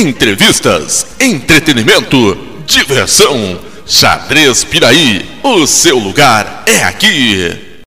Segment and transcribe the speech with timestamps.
[0.00, 2.16] Entrevistas, entretenimento,
[2.64, 3.34] diversão.
[3.84, 7.82] Xadrez Piraí, o seu lugar é aqui.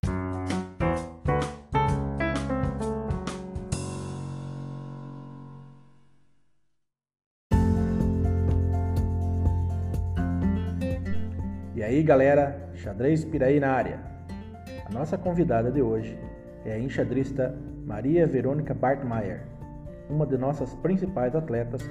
[11.73, 14.02] E aí galera, Xadrez Piraí na área.
[14.86, 16.20] A nossa convidada de hoje
[16.66, 19.43] é a enxadrista Maria Verônica Bartmeier,
[20.11, 21.82] uma de nossas principais atletas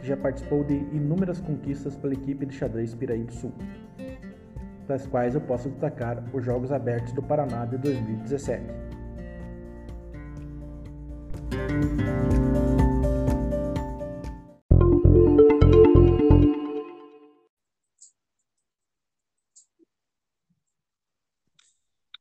[0.00, 3.52] que já participou de inúmeras conquistas pela equipe de xadrez Piraí do Sul,
[4.86, 8.62] das quais eu posso destacar os Jogos Abertos do Paraná de 2017.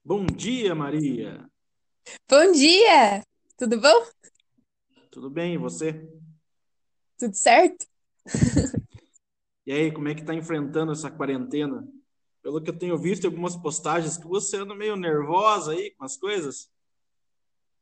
[0.04, 1.46] Bom dia, Maria.
[2.28, 3.22] Bom dia!
[3.58, 4.19] Tudo bom?
[5.12, 6.08] Tudo bem, e você?
[7.18, 7.86] Tudo certo?
[9.66, 11.88] E aí, como é que tá enfrentando essa quarentena?
[12.42, 16.04] Pelo que eu tenho visto em algumas postagens, que você anda meio nervosa aí com
[16.04, 16.72] as coisas.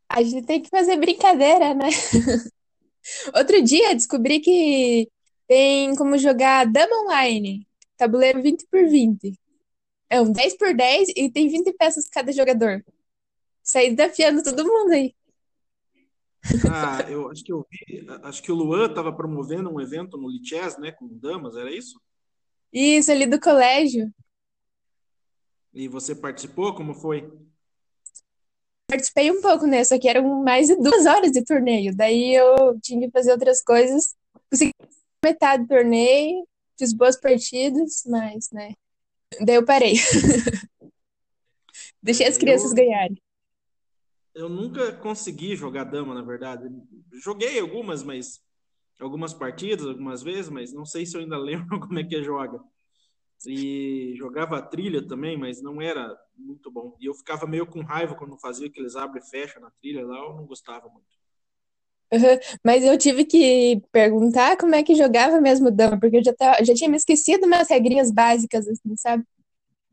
[0.09, 1.87] A gente tem que fazer brincadeira, né?
[3.33, 5.09] Outro dia descobri que
[5.47, 9.39] tem como jogar Dama Online, tabuleiro 20 por 20.
[10.09, 12.83] É um 10 por 10 e tem 20 peças cada jogador.
[13.63, 15.15] Saí desafiando todo mundo aí.
[16.71, 20.29] Ah, eu acho que eu vi, acho que o Luan estava promovendo um evento no
[20.29, 21.99] Lichess, né, com damas, era isso?
[22.71, 24.11] Isso, ali do colégio.
[25.73, 26.73] E você participou?
[26.73, 27.31] Como foi?
[28.89, 29.83] Participei um pouco, né?
[29.83, 31.95] Só que eram mais de duas horas de torneio.
[31.95, 34.15] Daí eu tinha que fazer outras coisas.
[34.49, 34.71] Consegui
[35.23, 36.47] metade do torneio,
[36.79, 38.73] fiz boas partidas, mas, né?
[39.41, 39.95] Daí eu parei.
[42.01, 43.21] Deixei as crianças Eu, ganharem.
[44.37, 46.69] Eu nunca consegui jogar dama, na verdade.
[47.11, 48.39] Joguei algumas, mas
[48.99, 52.59] algumas partidas, algumas vezes, mas não sei se eu ainda lembro como é que joga.
[53.45, 56.95] E jogava trilha também, mas não era muito bom.
[56.99, 60.17] E eu ficava meio com raiva quando fazia aqueles abre e fecha na trilha lá,
[60.17, 61.05] eu não gostava muito.
[62.13, 62.39] Uhum.
[62.63, 66.63] Mas eu tive que perguntar como é que jogava mesmo dama, porque eu já, tava,
[66.63, 69.23] já tinha me esquecido umas regrinhas básicas, assim, sabe?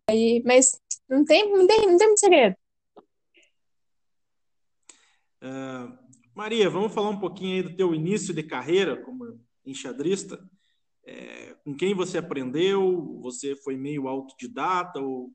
[0.08, 2.56] Aí, mas não tem, não tem, não tem muito segredo.
[5.46, 5.92] Ah,
[6.34, 10.42] Maria, vamos falar um pouquinho aí do teu início de carreira como enxadrista.
[11.04, 13.20] É, com quem você aprendeu?
[13.20, 15.30] Você foi meio autodidata ou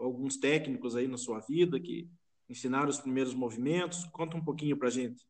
[0.00, 2.08] alguns técnicos aí na sua vida que
[2.48, 4.02] ensinaram os primeiros movimentos?
[4.06, 5.22] Conta um pouquinho pra gente.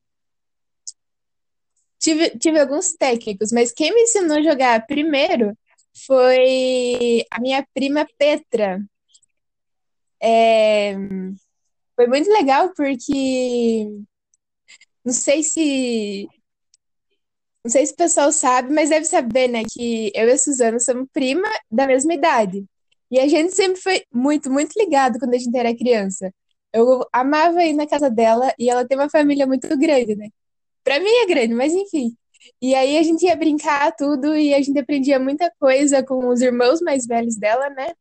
[1.98, 5.58] Tive, tive alguns técnicos, mas quem me ensinou a jogar primeiro
[6.06, 8.81] foi a minha prima Petra.
[10.20, 10.94] É,
[11.98, 13.88] foi muito legal porque
[15.04, 16.28] não sei se
[17.64, 20.78] não sei se o pessoal sabe, mas deve saber, né, que eu e a Suzana
[20.78, 22.64] somos prima da mesma idade.
[23.10, 26.32] E a gente sempre foi muito, muito ligado quando a gente era criança.
[26.72, 30.28] Eu amava ir na casa dela e ela tem uma família muito grande, né?
[30.84, 32.16] Pra mim é grande, mas enfim.
[32.62, 36.41] E aí a gente ia brincar tudo e a gente aprendia muita coisa com os
[36.41, 37.92] irmãos mais velhos dela, né?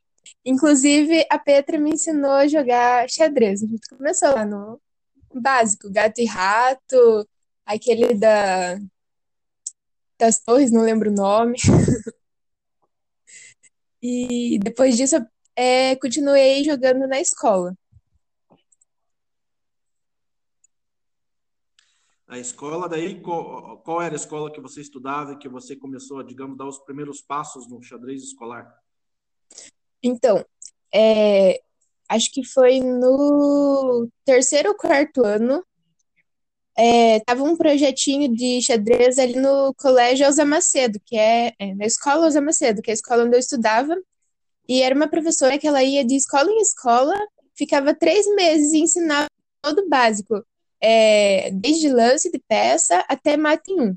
[0.47, 3.61] Inclusive, a Petra me ensinou a jogar xadrez.
[3.61, 4.81] A gente começou lá no
[5.33, 7.27] básico, gato e rato,
[7.65, 8.79] aquele da,
[10.17, 11.57] das torres, não lembro o nome.
[13.99, 15.15] E depois disso,
[15.55, 17.75] é, continuei jogando na escola.
[22.27, 26.19] A escola daí, qual, qual era a escola que você estudava e que você começou
[26.19, 28.71] a, digamos, dar os primeiros passos no xadrez escolar?
[30.03, 30.45] Então,
[30.93, 31.59] é,
[32.09, 35.63] acho que foi no terceiro ou quarto ano.
[36.79, 41.85] É, tava um projetinho de xadrez ali no Colégio Elza Macedo, que é, é, na
[41.85, 43.95] escola Elza Macedo, que é a escola onde eu estudava.
[44.69, 47.15] E era uma professora que ela ia de escola em escola,
[47.55, 49.27] ficava três meses e ensinava
[49.61, 50.45] todo o básico,
[50.81, 53.95] é, desde lance de peça até mate em um.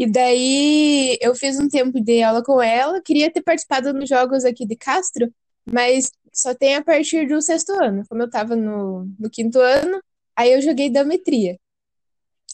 [0.00, 4.46] E daí eu fiz um tempo de aula com ela, queria ter participado nos jogos
[4.46, 5.30] aqui de Castro,
[5.70, 8.02] mas só tem a partir do sexto ano.
[8.08, 10.02] Como eu estava no, no quinto ano,
[10.34, 11.58] aí eu joguei dametria.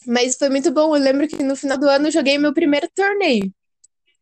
[0.05, 0.93] Mas foi muito bom.
[0.93, 3.49] Eu lembro que no final do ano eu joguei meu primeiro torneio.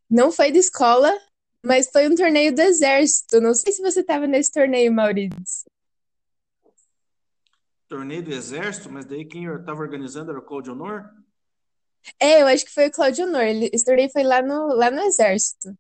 [0.07, 1.11] Não foi de escola,
[1.65, 3.41] mas foi um torneio do exército.
[3.41, 5.65] Não sei se você estava nesse torneio, Maurício.
[7.87, 11.09] Torneio do Exército, mas daí quem estava organizando era o Cláudio Honor?
[12.19, 13.43] É, eu acho que foi o Claudio Honor.
[13.43, 15.77] Ele, esse torneio foi lá no, lá no exército.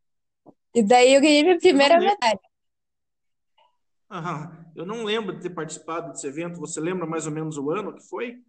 [0.73, 2.39] E daí eu ganhei minha primeira medalha.
[4.09, 6.59] Ah, eu não lembro de ter participado desse evento.
[6.59, 8.41] Você lembra mais ou menos o ano que foi?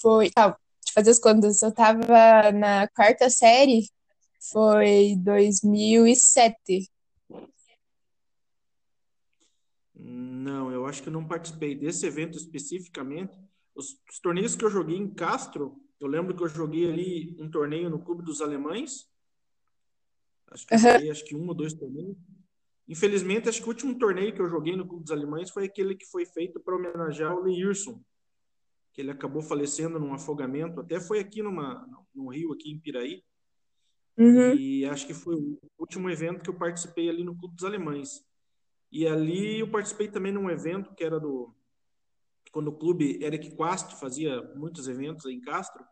[0.00, 0.56] Foi, ah,
[0.94, 3.86] fazer as contas, eu tava na quarta série,
[4.50, 6.90] foi 2007.
[9.94, 13.38] Não, eu acho que eu não participei desse evento especificamente.
[13.74, 17.50] Os, os, torneios que eu joguei em Castro, eu lembro que eu joguei ali um
[17.50, 19.08] torneio no Clube dos Alemães.
[20.50, 22.16] Acho que joguei acho que um ou dois torneios.
[22.88, 25.96] Infelizmente, acho que o último torneio que eu joguei no Clube dos Alemães foi aquele
[25.96, 28.00] que foi feito para homenagear o Leirson,
[28.92, 30.80] que ele acabou falecendo num afogamento.
[30.80, 31.84] Até foi aqui numa,
[32.14, 33.24] no rio, aqui em Piraí.
[34.16, 34.54] Uhum.
[34.54, 38.24] E acho que foi o último evento que eu participei ali no Clube dos Alemães.
[38.90, 41.54] E ali eu participei também num evento que era do.
[42.56, 45.84] Quando o clube Eric Quast fazia muitos eventos em Castro.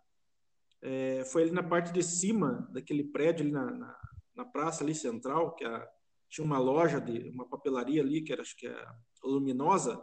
[0.81, 3.99] É, foi ali na parte de cima daquele prédio, ali na, na,
[4.35, 5.87] na praça ali central, que a,
[6.27, 8.87] tinha uma loja, de uma papelaria ali, que era, acho que é
[9.23, 10.03] luminosa,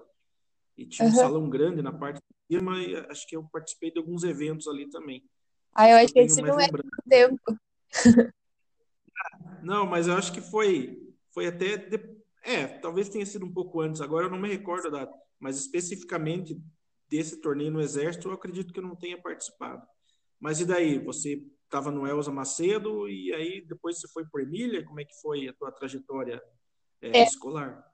[0.78, 1.16] e tinha uhum.
[1.16, 4.68] um salão grande na parte de cima, e acho que eu participei de alguns eventos
[4.68, 5.28] ali também.
[5.74, 6.70] Ah, eu acho que esse não é
[7.10, 7.58] tempo.
[9.64, 11.98] Não, mas eu acho que foi, foi até de,
[12.44, 15.58] é, talvez tenha sido um pouco antes, agora eu não me recordo a data, mas
[15.58, 16.62] especificamente
[17.10, 19.86] desse torneio no Exército, eu acredito que eu não tenha participado.
[20.40, 20.98] Mas e daí?
[21.00, 24.86] Você estava no Elza Macedo e aí depois você foi por Emília?
[24.86, 26.42] Como é que foi a tua trajetória
[27.02, 27.24] é, é.
[27.24, 27.86] escolar?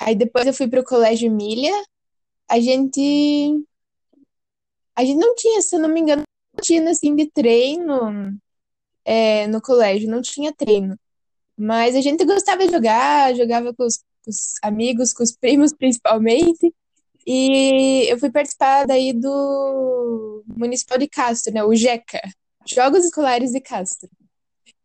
[0.00, 1.72] Aí depois eu fui para o Colégio Emília.
[2.48, 3.64] A gente.
[4.96, 6.22] A gente não tinha, se eu não me engano,
[6.54, 8.38] rotina assim de treino
[9.04, 10.98] é, no colégio, não tinha treino.
[11.56, 15.72] Mas a gente gostava de jogar, jogava com os, com os amigos, com os primos
[15.72, 16.72] principalmente.
[17.26, 21.64] E eu fui participar daí do Municipal de Castro, né?
[21.64, 22.20] O JECA,
[22.66, 24.10] Jogos Escolares de Castro.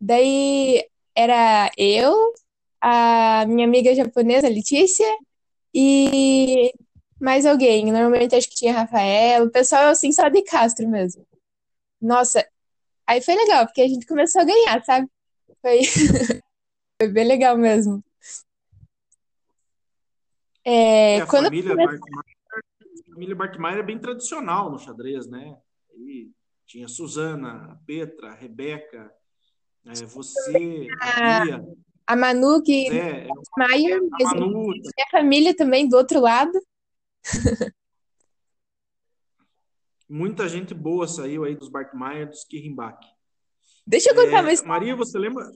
[0.00, 0.84] Daí
[1.14, 2.32] era eu,
[2.80, 5.06] a minha amiga japonesa, Letícia,
[5.74, 6.72] e
[7.20, 7.92] mais alguém.
[7.92, 11.26] Normalmente acho que tinha Rafael, o pessoal assim só de Castro mesmo.
[12.00, 12.46] Nossa,
[13.06, 15.08] aí foi legal, porque a gente começou a ganhar, sabe?
[15.62, 15.80] Foi.
[17.00, 18.04] Foi bem legal mesmo.
[20.64, 21.98] É, é a quando família, comecei...
[21.98, 25.56] a família Bartmeier é bem tradicional no xadrez, né?
[25.96, 26.30] E
[26.66, 29.12] tinha Suzana, a Petra, a Rebeca,
[29.86, 31.60] é, você, a, a
[32.06, 36.52] A Manu, que é, Bartmeier, a Manu, a família também do outro lado.
[40.08, 42.98] Muita gente boa saiu aí dos Bartmeier, dos Kirrimbach.
[43.86, 44.72] Deixa eu contar é, uma história.
[44.72, 45.50] Maria, você lembra?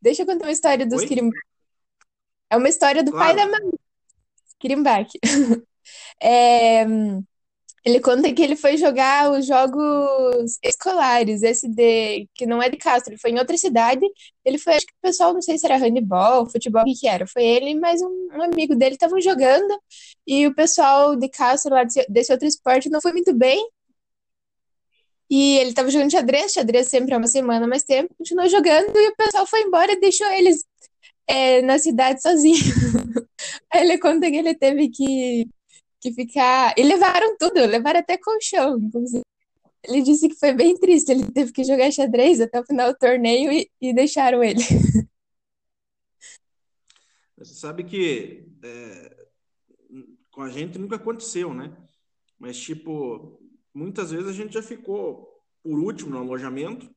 [0.00, 1.51] Deixa eu contar uma história dos Kirimbach.
[2.52, 3.34] É uma história do claro.
[3.34, 3.78] pai da Manu,
[4.60, 5.10] Kirimbach.
[6.24, 6.86] É,
[7.84, 12.76] ele conta que ele foi jogar os jogos escolares, esse de que não é de
[12.76, 14.06] Castro, ele foi em outra cidade.
[14.44, 17.08] Ele foi, acho que o pessoal, não sei se era handball, futebol, o que, que
[17.08, 17.26] era.
[17.26, 19.76] Foi ele e mais um, um amigo dele estavam jogando,
[20.24, 23.60] e o pessoal de Castro, lá desse, desse outro esporte, não foi muito bem.
[25.28, 29.08] E ele tava jogando xadrez, xadrez sempre é uma semana mais tempo, continuou jogando e
[29.08, 30.64] o pessoal foi embora e deixou eles
[31.32, 32.62] é, na cidade sozinho.
[33.72, 35.48] Aí ele conta que ele teve que,
[35.98, 36.74] que ficar.
[36.76, 39.22] E levaram tudo, levaram até colchão, inclusive.
[39.84, 42.98] Ele disse que foi bem triste, ele teve que jogar xadrez até o final do
[42.98, 44.60] torneio e, e deixaram ele.
[47.36, 49.16] Você sabe que é,
[50.30, 51.76] com a gente nunca aconteceu, né?
[52.38, 53.42] Mas, tipo,
[53.74, 56.88] muitas vezes a gente já ficou por último no alojamento,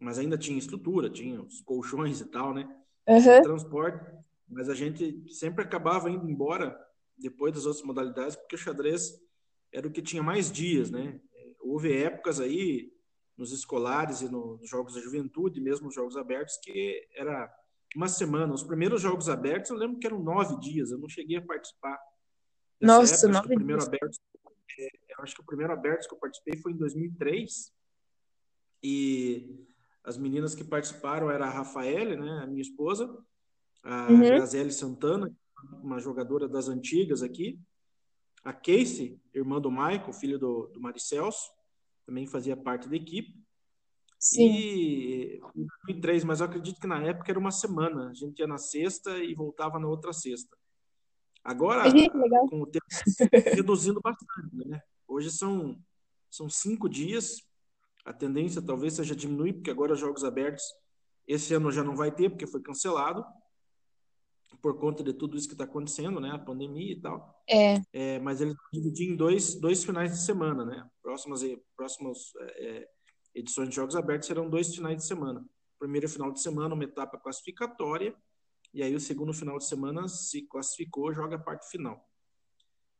[0.00, 2.68] mas ainda tinha estrutura, tinha os colchões e tal, né?
[3.06, 3.42] Uhum.
[3.42, 4.04] Transporte,
[4.48, 6.78] mas a gente sempre acabava indo embora
[7.16, 9.20] depois das outras modalidades, porque o xadrez
[9.72, 11.20] era o que tinha mais dias, né?
[11.60, 12.92] Houve épocas aí
[13.36, 17.52] nos escolares e nos jogos da juventude, mesmo nos jogos abertos, que era
[17.94, 18.52] uma semana.
[18.54, 21.98] Os primeiros jogos abertos eu lembro que eram nove dias, eu não cheguei a participar.
[22.80, 23.58] Nossa, época, nove dias.
[23.58, 24.20] primeiro aberto
[24.78, 27.72] é, eu acho que o primeiro aberto que eu participei foi em 2003.
[28.82, 29.66] E
[30.06, 33.12] as meninas que participaram era a Rafaele, né, a minha esposa,
[33.82, 34.20] a uhum.
[34.20, 35.36] Grazele Santana,
[35.82, 37.58] uma jogadora das antigas aqui,
[38.44, 41.50] a Casey, irmã do Michael, filho do, do Maricelso,
[42.06, 43.34] também fazia parte da equipe.
[44.18, 44.48] Sim.
[44.48, 48.10] E em 2003, mas eu acredito que na época era uma semana.
[48.10, 50.56] A gente ia na sexta e voltava na outra sexta.
[51.42, 51.90] Agora,
[52.48, 52.86] com o tempo
[53.54, 54.80] reduzindo bastante, né?
[55.06, 55.76] Hoje são,
[56.30, 57.44] são cinco dias.
[58.06, 60.62] A tendência talvez seja diminuir, porque agora os jogos abertos,
[61.26, 63.24] esse ano já não vai ter, porque foi cancelado,
[64.62, 66.30] por conta de tudo isso que está acontecendo, né?
[66.30, 67.42] A pandemia e tal.
[67.50, 67.82] É.
[67.92, 70.88] é mas eles dividiram em dois, dois finais de semana, né?
[71.02, 71.40] Próximas,
[71.76, 72.88] próximas é,
[73.34, 75.44] edições de jogos abertos serão dois finais de semana.
[75.76, 78.14] Primeiro final de semana, uma etapa classificatória,
[78.72, 82.08] e aí o segundo final de semana se classificou, joga a parte final.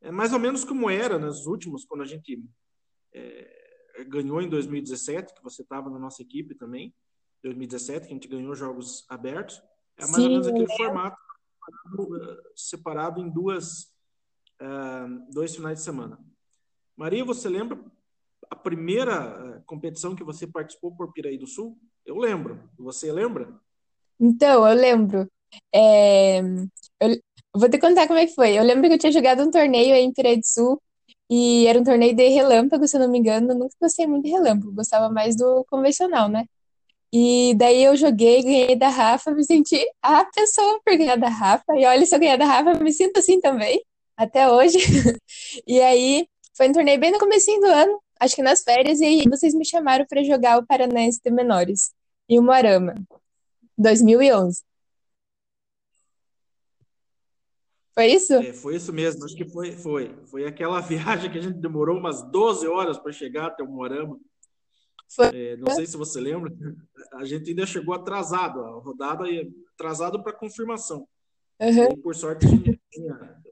[0.00, 2.42] É mais ou menos como era nos últimos, quando a gente
[3.14, 3.65] é,
[4.04, 6.94] ganhou em 2017, que você estava na nossa equipe também,
[7.42, 9.62] 2017, que a gente ganhou jogos abertos.
[9.96, 10.76] É mais Sim, ou menos aquele é.
[10.76, 11.16] formato
[12.54, 13.84] separado em duas,
[14.60, 16.18] uh, dois finais de semana.
[16.96, 17.78] Maria, você lembra
[18.48, 21.78] a primeira competição que você participou por Piraí do Sul?
[22.04, 22.70] Eu lembro.
[22.78, 23.52] Você lembra?
[24.18, 25.30] Então, eu lembro.
[25.74, 26.40] É,
[27.00, 27.20] eu
[27.54, 28.56] vou te contar como é que foi.
[28.56, 30.80] Eu lembro que eu tinha jogado um torneio aí em Piraí do Sul
[31.30, 33.50] e era um torneio de relâmpago, se eu não me engano.
[33.52, 36.46] Eu nunca gostei muito de relâmpago, gostava mais do convencional, né?
[37.12, 41.64] E daí eu joguei, ganhei da Rafa, me senti a pessoa por ganhar da Rafa.
[41.76, 43.82] E olha, se eu ganhar da Rafa, eu me sinto assim também,
[44.16, 44.78] até hoje.
[45.66, 49.04] E aí, foi um torneio bem no começo do ano, acho que nas férias, e
[49.04, 51.92] aí vocês me chamaram para jogar o Paranaense de Menores,
[52.28, 52.94] em Umuarama,
[53.78, 54.62] 2011.
[57.96, 58.34] Foi isso?
[58.34, 60.14] É, foi isso mesmo, acho que foi, foi.
[60.26, 64.20] Foi aquela viagem que a gente demorou umas 12 horas para chegar até o Moarama.
[65.32, 66.52] É, não sei se você lembra,
[67.14, 69.24] a gente ainda chegou atrasado, a rodada
[69.72, 71.08] atrasado para confirmação.
[71.58, 71.92] Uhum.
[71.92, 73.42] E, por sorte, a gente tinha,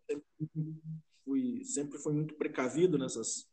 [1.24, 3.48] fui, sempre fui muito precavido nessas,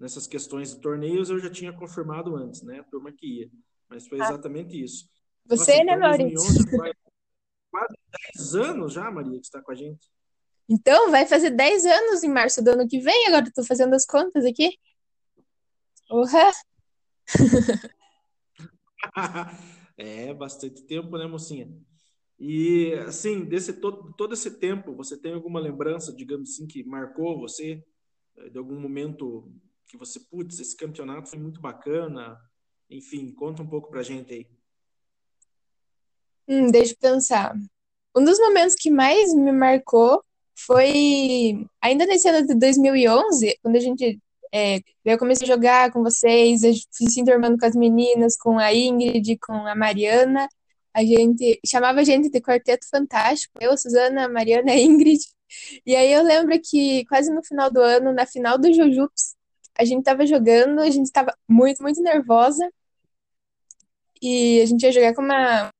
[0.00, 2.80] nessas questões de torneios, eu já tinha confirmado antes, né?
[2.80, 3.50] A turma que ia.
[3.88, 4.24] Mas foi ah.
[4.24, 5.08] exatamente isso.
[5.46, 6.64] Você, Nossa, né, Maurício?
[7.72, 7.96] Quase
[8.34, 10.06] 10 anos já, Maria, que está com a gente.
[10.68, 14.06] Então, vai fazer 10 anos em março do ano que vem, agora estou fazendo as
[14.06, 14.78] contas aqui.
[16.10, 16.26] Uhum.
[19.96, 21.72] é, bastante tempo, né, mocinha?
[22.38, 27.38] E, assim, desse todo, todo esse tempo, você tem alguma lembrança, digamos assim, que marcou
[27.38, 27.82] você,
[28.36, 29.50] eh, de algum momento
[29.86, 32.38] que você, putz, esse campeonato foi muito bacana?
[32.90, 34.46] Enfim, conta um pouco pra gente aí.
[36.48, 37.54] Hum, deixa eu pensar.
[38.16, 40.22] Um dos momentos que mais me marcou
[40.54, 44.20] foi ainda nesse ano de 2011, quando a gente
[44.54, 48.58] é, eu comecei a jogar com vocês, eu fui se enturmando com as meninas, com
[48.58, 50.48] a Ingrid, com a Mariana.
[50.94, 55.20] A gente chamava a gente de Quarteto Fantástico, eu, Suzana, Mariana Ingrid.
[55.86, 59.34] E aí eu lembro que quase no final do ano, na final do Jujups,
[59.78, 62.70] a gente tava jogando, a gente tava muito, muito nervosa.
[64.20, 65.70] E a gente ia jogar com uma.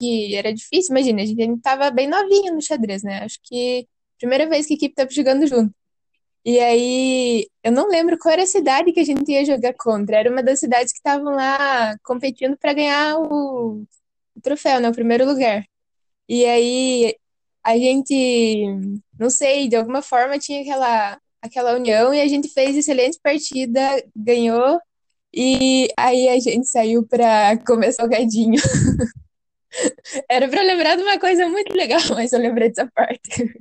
[0.00, 3.20] E era difícil, imagina, a gente tava bem novinha no xadrez, né?
[3.24, 3.86] Acho que
[4.18, 5.74] primeira vez que a equipe tava jogando junto.
[6.44, 10.16] E aí, eu não lembro qual era a cidade que a gente ia jogar contra.
[10.18, 13.82] Era uma das cidades que estavam lá competindo para ganhar o,
[14.36, 14.88] o troféu, né?
[14.88, 15.64] O primeiro lugar.
[16.28, 17.16] E aí,
[17.64, 18.66] a gente,
[19.18, 23.80] não sei, de alguma forma tinha aquela, aquela união e a gente fez excelente partida,
[24.16, 24.80] ganhou.
[25.34, 28.60] E aí a gente saiu para comer salgadinho.
[30.28, 33.54] Era para lembrar de uma coisa muito legal, mas eu lembrei dessa parte.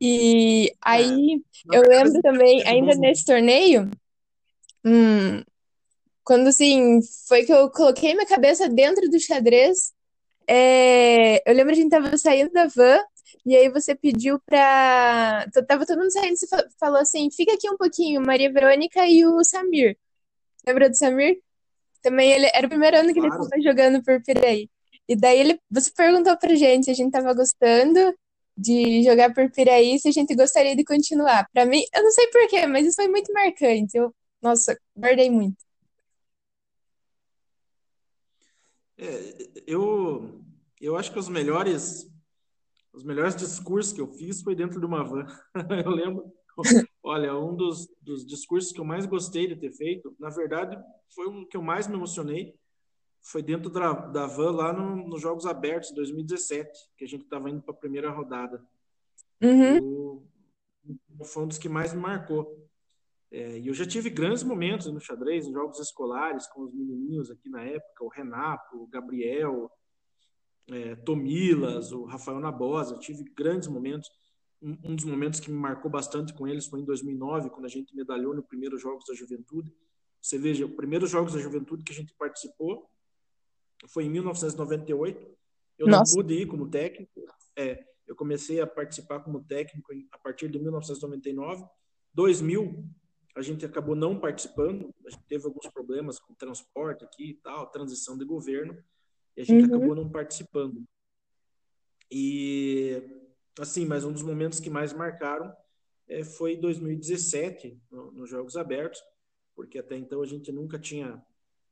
[0.00, 1.42] E aí
[1.72, 1.76] é.
[1.76, 3.90] eu lembro também, ainda nesse torneio,
[4.84, 5.42] hum,
[6.24, 9.92] quando assim, foi que eu coloquei minha cabeça dentro do xadrez.
[10.46, 12.98] É, eu lembro que a gente tava saindo da van,
[13.44, 15.46] e aí você pediu pra.
[15.66, 16.46] Tava todo mundo saindo, você
[16.78, 19.98] falou assim: fica aqui um pouquinho, Maria Verônica e o Samir.
[20.66, 21.40] Lembra do Samir?
[22.02, 23.34] Também ele era o primeiro ano que claro.
[23.34, 24.68] ele estava jogando por Piraí.
[25.08, 28.14] E daí ele, você perguntou pra gente se a gente tava gostando,
[28.56, 31.48] de jogar por Piraí se a gente gostaria de continuar.
[31.52, 33.96] Para mim, eu não sei porquê, mas isso foi muito marcante.
[33.96, 35.56] Eu, nossa, guardei muito.
[38.98, 39.34] É,
[39.66, 40.42] eu,
[40.80, 42.10] eu acho que os melhores
[42.92, 45.24] os melhores discursos que eu fiz foi dentro de uma van.
[45.84, 46.32] eu lembro,
[47.02, 50.78] olha, um dos, dos discursos que eu mais gostei de ter feito, na verdade,
[51.14, 52.54] foi um que eu mais me emocionei,
[53.22, 57.50] foi dentro da, da van lá no, nos Jogos Abertos, 2017, que a gente estava
[57.50, 58.64] indo para a primeira rodada.
[59.42, 59.78] Uhum.
[59.82, 62.68] O, foi um dos que mais me marcou.
[63.30, 67.30] É, e eu já tive grandes momentos no xadrez, em jogos escolares, com os menininhos
[67.30, 69.70] aqui na época, o Renato, o Gabriel,
[70.68, 74.10] é, Tomilas, o Rafael Nabosa, tive grandes momentos.
[74.62, 77.96] Um, dos momentos que me marcou bastante com eles foi em 2009, quando a gente
[77.96, 79.74] medalhou no primeiro Jogos da Juventude.
[80.20, 82.86] Você veja, o primeiro Jogos da Juventude que a gente participou,
[83.88, 85.38] foi em 1998.
[85.78, 86.14] Eu Nossa.
[86.14, 87.10] não pude ir como técnico.
[87.56, 91.64] É, eu comecei a participar como técnico a partir de 1999.
[92.12, 92.84] 2000,
[93.36, 94.94] a gente acabou não participando.
[95.06, 98.76] A gente teve alguns problemas com transporte aqui e tal, transição de governo.
[99.36, 99.76] E a gente uhum.
[99.76, 100.84] acabou não participando.
[102.10, 103.02] E,
[103.60, 105.54] assim, mas um dos momentos que mais marcaram
[106.08, 109.00] é, foi 2017, no, nos Jogos Abertos,
[109.54, 111.22] porque até então a gente nunca tinha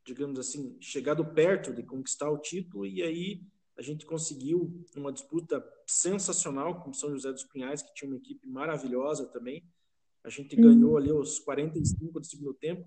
[0.09, 3.43] digamos assim, chegado perto de conquistar o título e aí
[3.77, 8.49] a gente conseguiu uma disputa sensacional com São José dos Pinhais, que tinha uma equipe
[8.49, 9.63] maravilhosa também.
[10.25, 12.85] A gente ganhou ali os 45 do segundo tempo.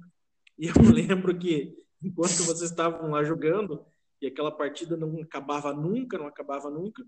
[0.58, 3.86] E eu lembro que enquanto vocês estavam lá jogando
[4.20, 7.05] e aquela partida não acabava nunca, não acabava nunca,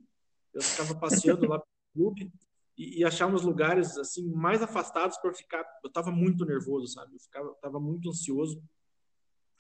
[0.54, 1.62] eu ficava passeando lá
[1.94, 2.32] clube
[2.78, 5.64] e, e achar uns lugares assim mais afastados para ficar.
[5.84, 7.16] Eu estava muito nervoso, sabe?
[7.16, 8.62] Eu ficava, tava muito ansioso.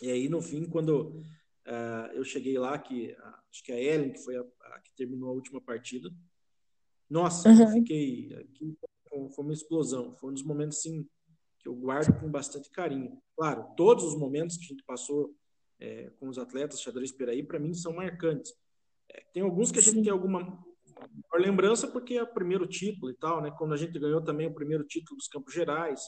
[0.01, 1.21] E aí no fim, quando
[1.67, 3.15] uh, eu cheguei lá, que
[3.49, 6.09] acho que a Ellen que foi a, a, que terminou a última partida,
[7.09, 7.61] nossa, uhum.
[7.61, 8.77] eu fiquei aqui
[9.29, 10.15] foi uma explosão.
[10.15, 11.07] Foi um dos momentos assim
[11.59, 13.21] que eu guardo com bastante carinho.
[13.35, 15.35] Claro, todos os momentos que a gente passou
[15.79, 18.53] é, com os atletas xadrez Peraí, para mim, são marcantes.
[19.09, 20.03] É, tem alguns que a gente Sim.
[20.03, 20.65] tem alguma
[21.35, 23.51] lembrança porque é o primeiro título e tal, né?
[23.57, 26.01] Quando a gente ganhou também o primeiro título dos Campos Gerais,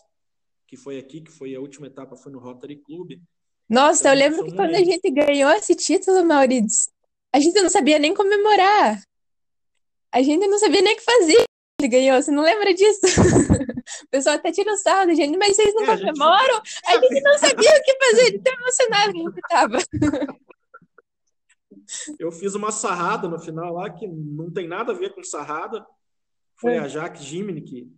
[0.67, 3.19] que foi aqui, que foi a última etapa, foi no Rotary Club.
[3.69, 6.91] Nossa, então, eu lembro que quando a gente ganhou esse título, Maurício,
[7.33, 9.01] a gente não sabia nem comemorar.
[10.11, 11.43] A gente não sabia nem o que fazer.
[11.81, 13.01] Ele ganhou, você não lembra disso?
[14.05, 16.61] O pessoal até tira sarro da gente, mas vocês não é, comemoram?
[16.85, 17.05] A gente...
[17.05, 19.77] a gente não sabia o que fazer, de tão emocionado que a gente tava.
[22.19, 25.85] Eu fiz uma sarrada no final lá, que não tem nada a ver com sarrada.
[26.55, 26.79] Foi é.
[26.79, 27.91] a Jaque Jimmy que,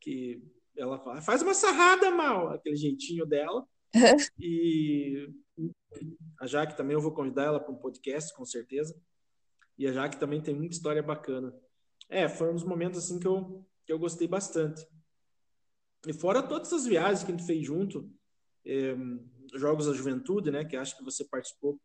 [0.00, 0.42] que
[0.76, 3.66] ela fala, faz uma sarrada, mal, aquele jeitinho dela.
[4.38, 5.28] e
[6.40, 8.98] a Jaque também, eu vou convidar ela para um podcast, com certeza.
[9.78, 11.54] E a Jaque também tem muita história bacana.
[12.08, 14.86] É, foi um dos momentos assim que eu, que eu gostei bastante.
[16.06, 18.10] E fora todas as viagens que a gente fez junto,
[18.66, 18.94] é,
[19.54, 21.80] Jogos da Juventude, né, que acho que você participou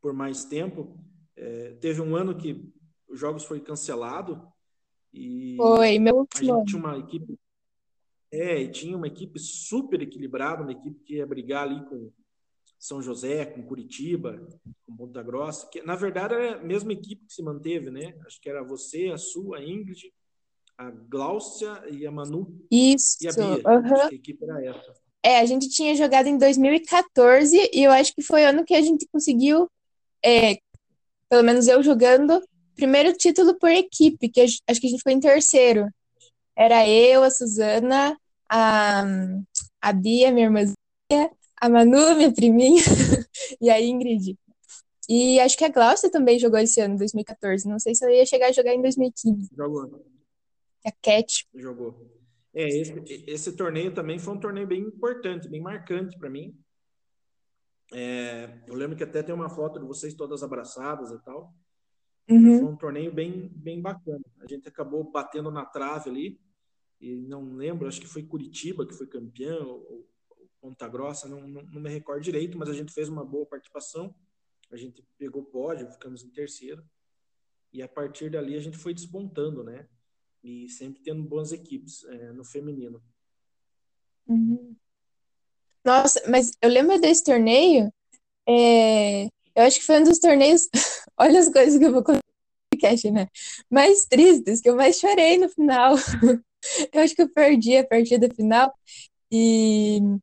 [0.00, 0.98] por mais tempo.
[1.36, 2.72] É, teve um ano que
[3.08, 4.46] os jogos foi cancelado
[5.12, 7.38] e foi meu a gente tinha uma equipe
[8.32, 12.12] é, tinha uma equipe super equilibrada, uma equipe que ia brigar ali com
[12.78, 14.46] São José, com Curitiba,
[14.86, 18.16] com Ponta Grossa, que na verdade era a mesma equipe que se manteve, né?
[18.24, 20.12] Acho que era você, a sua, a Ingrid,
[20.78, 22.56] a Gláucia e a Manu.
[22.70, 23.18] Isso.
[23.20, 23.44] E a Bia.
[23.46, 24.00] Uhum.
[24.00, 24.94] A equipe era essa.
[25.22, 28.74] É, a gente tinha jogado em 2014 e eu acho que foi o ano que
[28.74, 29.68] a gente conseguiu
[30.24, 30.58] é,
[31.28, 32.42] pelo menos eu jogando,
[32.74, 35.86] primeiro título por equipe, que acho que a gente foi em terceiro.
[36.56, 38.16] Era eu, a Suzana,
[38.48, 39.04] a,
[39.80, 41.30] a Bia, minha irmãzinha,
[41.60, 42.82] a Manu, minha priminha,
[43.60, 44.36] e a Ingrid.
[45.08, 47.68] E acho que a Glaucia também jogou esse ano, 2014.
[47.68, 49.50] Não sei se eu ia chegar a jogar em 2015.
[49.56, 50.04] Jogou.
[50.84, 51.46] A Cat.
[51.54, 51.94] Jogou.
[52.54, 56.54] É, esse, esse torneio também foi um torneio bem importante, bem marcante para mim.
[57.92, 61.54] É, eu lembro que até tem uma foto de vocês todas abraçadas e tal.
[62.28, 62.58] Uhum.
[62.58, 64.24] Foi um torneio bem, bem bacana.
[64.40, 66.40] A gente acabou batendo na trave ali.
[67.00, 71.48] E não lembro, acho que foi Curitiba que foi campeão, ou, ou Ponta Grossa, não,
[71.48, 74.14] não, não, me recordo direito, mas a gente fez uma boa participação.
[74.70, 76.84] A gente pegou pódio, ficamos em terceiro.
[77.72, 79.88] E a partir dali a gente foi despontando, né?
[80.44, 83.02] E sempre tendo boas equipes é, no feminino.
[84.26, 84.76] Uhum.
[85.84, 87.92] Nossa, mas eu lembro desse torneio.
[88.48, 89.24] é,
[89.56, 90.68] eu acho que foi um dos torneios.
[91.18, 93.28] Olha as coisas que eu vou contar no podcast, né?
[93.70, 95.96] Mais tristes, que eu mais chorei no final.
[96.92, 98.72] Eu acho que eu perdi a partida final
[99.32, 100.20] e me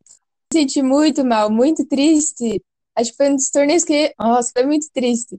[0.54, 2.62] senti muito mal, muito triste.
[2.96, 4.14] Acho que foi um dos torneios que.
[4.20, 5.38] Nossa, foi muito triste.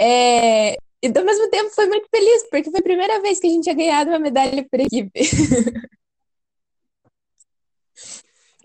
[0.00, 3.50] É, E ao mesmo tempo foi muito feliz, porque foi a primeira vez que a
[3.50, 5.12] gente tinha ganhado uma medalha por equipe.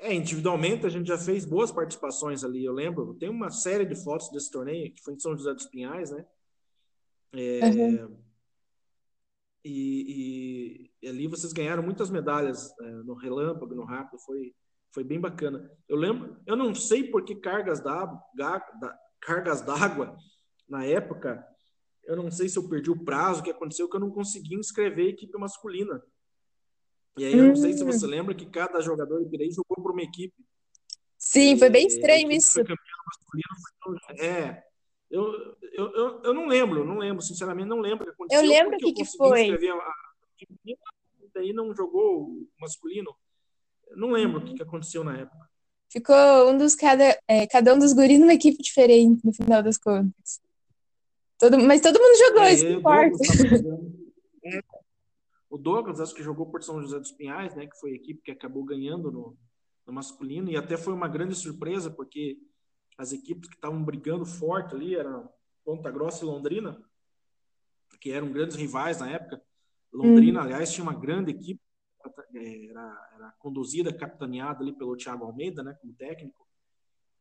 [0.06, 3.16] É, individualmente a gente já fez boas participações ali, eu lembro.
[3.16, 6.24] Tem uma série de fotos desse torneio, que foi em São José dos Pinhais, né?
[7.34, 8.18] É, uhum.
[9.66, 14.54] e, e, ali vocês ganharam muitas medalhas é, no relâmpago, no rápido, foi,
[14.94, 15.70] foi bem bacana.
[15.90, 18.22] Eu lembro, eu não sei por que cargas d'água,
[19.20, 20.16] cargas d'água
[20.70, 21.44] na época,
[22.06, 24.56] eu não sei se eu perdi o prazo, o que aconteceu, que eu não consegui
[24.56, 26.00] inscrever a equipe masculina.
[27.18, 27.88] E aí eu não sei se hum.
[27.88, 30.34] você lembra que cada jogador de direito jogou por uma equipe.
[31.18, 32.62] Sim, foi bem estranho isso.
[34.20, 34.64] É,
[35.10, 35.24] eu,
[35.74, 38.14] eu, eu, eu não lembro, não lembro, sinceramente não lembro.
[38.30, 39.52] Eu lembro o que, que foi.
[39.52, 39.94] A,
[41.34, 43.16] daí não jogou o masculino.
[43.96, 45.50] Não lembro o que, que aconteceu na época.
[45.90, 49.78] Ficou um dos cada, é, cada um dos guris numa equipe diferente no final das
[49.78, 50.42] contas.
[51.38, 53.18] Todo, mas todo mundo jogou, é, isso que importa.
[55.46, 57.96] É, o Douglas, acho que jogou por São José dos Pinhais, né, que foi a
[57.96, 59.38] equipe que acabou ganhando no,
[59.86, 62.38] no masculino, e até foi uma grande surpresa, porque
[62.98, 65.30] as equipes que estavam brigando forte ali eram
[65.64, 66.82] Ponta Grossa e Londrina,
[68.00, 69.42] que eram grandes rivais na época.
[69.92, 70.44] Londrina, hum.
[70.44, 71.62] aliás, tinha uma grande equipe,
[72.34, 76.46] era, era conduzida, capitaneada ali pelo Thiago Almeida, né, como técnico,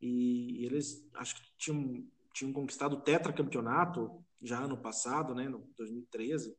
[0.01, 5.67] e, e eles acho que tinham, tinham conquistado o tetracampeonato já ano passado, né, no
[5.79, 6.55] 2013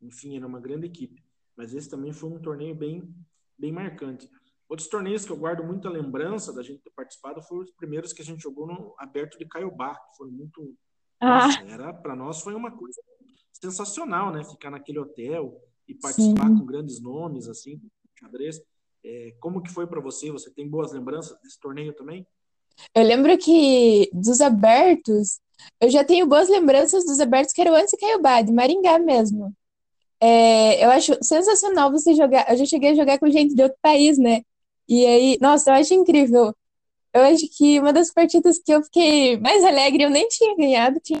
[0.00, 1.22] enfim, era uma grande equipe.
[1.56, 3.14] Mas esse também foi um torneio bem,
[3.58, 4.28] bem marcante.
[4.68, 8.22] Outros torneios que eu guardo muita lembrança da gente ter participado foram os primeiros que
[8.22, 10.76] a gente jogou no Aberto de Caiobá, que foi muito.
[11.18, 11.46] Ah.
[11.46, 13.02] Nossa, era, para nós foi uma coisa
[13.52, 14.44] sensacional, né?
[14.44, 16.58] Ficar naquele hotel e participar Sim.
[16.58, 17.80] com grandes nomes, assim,
[18.18, 18.62] xadrez.
[19.04, 20.30] É, como que foi para você?
[20.30, 22.26] Você tem boas lembranças desse torneio também?
[22.94, 25.40] Eu lembro que dos abertos,
[25.80, 29.54] eu já tenho boas lembranças dos abertos que eram antes de Caiobá, de Maringá mesmo.
[30.20, 32.50] É, eu acho sensacional você jogar.
[32.50, 34.42] Eu já cheguei a jogar com gente de outro país, né?
[34.88, 36.54] E aí, nossa, eu acho incrível.
[37.12, 41.00] Eu acho que uma das partidas que eu fiquei mais alegre, eu nem tinha ganhado,
[41.00, 41.20] tinha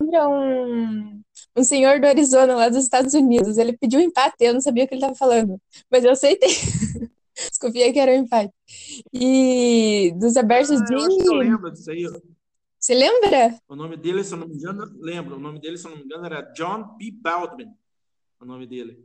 [0.00, 1.20] um,
[1.56, 3.58] um senhor do Arizona, lá dos Estados Unidos.
[3.58, 6.48] Ele pediu um empate, eu não sabia o que ele estava falando, mas eu aceitei.
[7.50, 8.52] Desconfiei que era um empate.
[9.12, 10.92] E dos abertos ah, de.
[10.94, 12.06] Eu acho que eu lembro disso aí.
[12.78, 13.58] Você lembra?
[13.68, 15.36] O nome dele, se eu não me engano, lembro.
[15.36, 17.10] O nome dele, se eu não me engano, era John P.
[17.10, 17.72] Baldwin
[18.40, 19.04] o nome dele.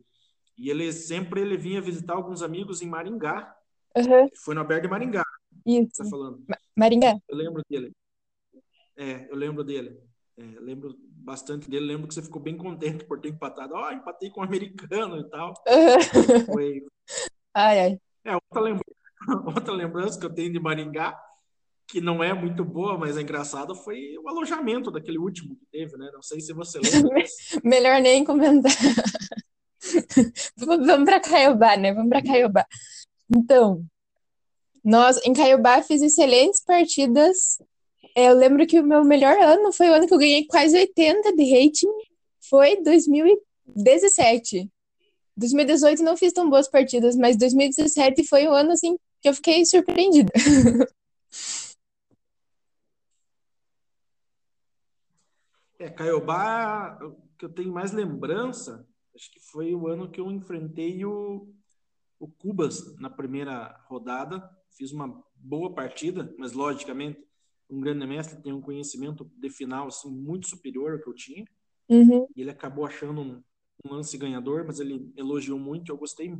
[0.58, 3.56] E ele sempre ele vinha visitar alguns amigos em Maringá.
[3.96, 4.30] Uhum.
[4.44, 5.24] Foi no Aberto de Maringá.
[5.66, 6.04] Isso.
[6.04, 6.44] Tá falando.
[6.48, 7.18] Ma Maringá.
[7.28, 7.92] Eu lembro dele.
[8.96, 10.00] É, eu lembro dele.
[10.38, 11.86] É, lembro bastante dele.
[11.86, 13.74] Lembro que você ficou bem contente por ter empatado.
[13.74, 15.54] Ó, oh, empatei com um americano e tal.
[15.68, 16.46] Uhum.
[16.46, 16.86] Foi.
[17.54, 18.00] Ai, ai.
[18.26, 18.96] É, outra lembrança,
[19.46, 21.20] outra lembrança que eu tenho de Maringá,
[21.88, 25.98] que não é muito boa, mas é engraçado, foi o alojamento daquele último que teve,
[25.98, 26.10] né?
[26.14, 27.12] Não sei se você lembra.
[27.14, 27.32] Mas...
[27.64, 28.72] Melhor nem comentar.
[30.58, 31.94] Vamos para Caiobá, né?
[31.94, 32.66] Vamos para Caiobá.
[33.36, 33.84] Então,
[34.84, 37.62] nós em Caiobá fiz excelentes partidas.
[38.16, 41.36] Eu lembro que o meu melhor ano foi o ano que eu ganhei quase 80
[41.36, 41.88] de rating.
[42.50, 44.70] Foi 2017.
[45.36, 49.66] 2018 não fiz tão boas partidas, mas 2017 foi o ano assim que eu fiquei
[49.66, 50.32] surpreendida.
[55.84, 56.98] É, Caiobá,
[57.38, 61.54] que eu tenho mais lembrança, acho que foi o ano que eu enfrentei o,
[62.18, 64.50] o Cubas na primeira rodada.
[64.78, 67.22] Fiz uma boa partida, mas logicamente
[67.70, 71.46] um grande mestre tem um conhecimento de final assim, muito superior ao que eu tinha.
[71.90, 72.28] Uhum.
[72.34, 73.44] E ele acabou achando um,
[73.84, 75.92] um, lance ganhador, mas ele elogiou muito.
[75.92, 76.34] Eu gostei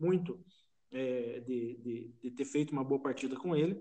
[0.00, 0.42] muito
[0.90, 3.78] é, de, de, de ter feito uma boa partida com ele.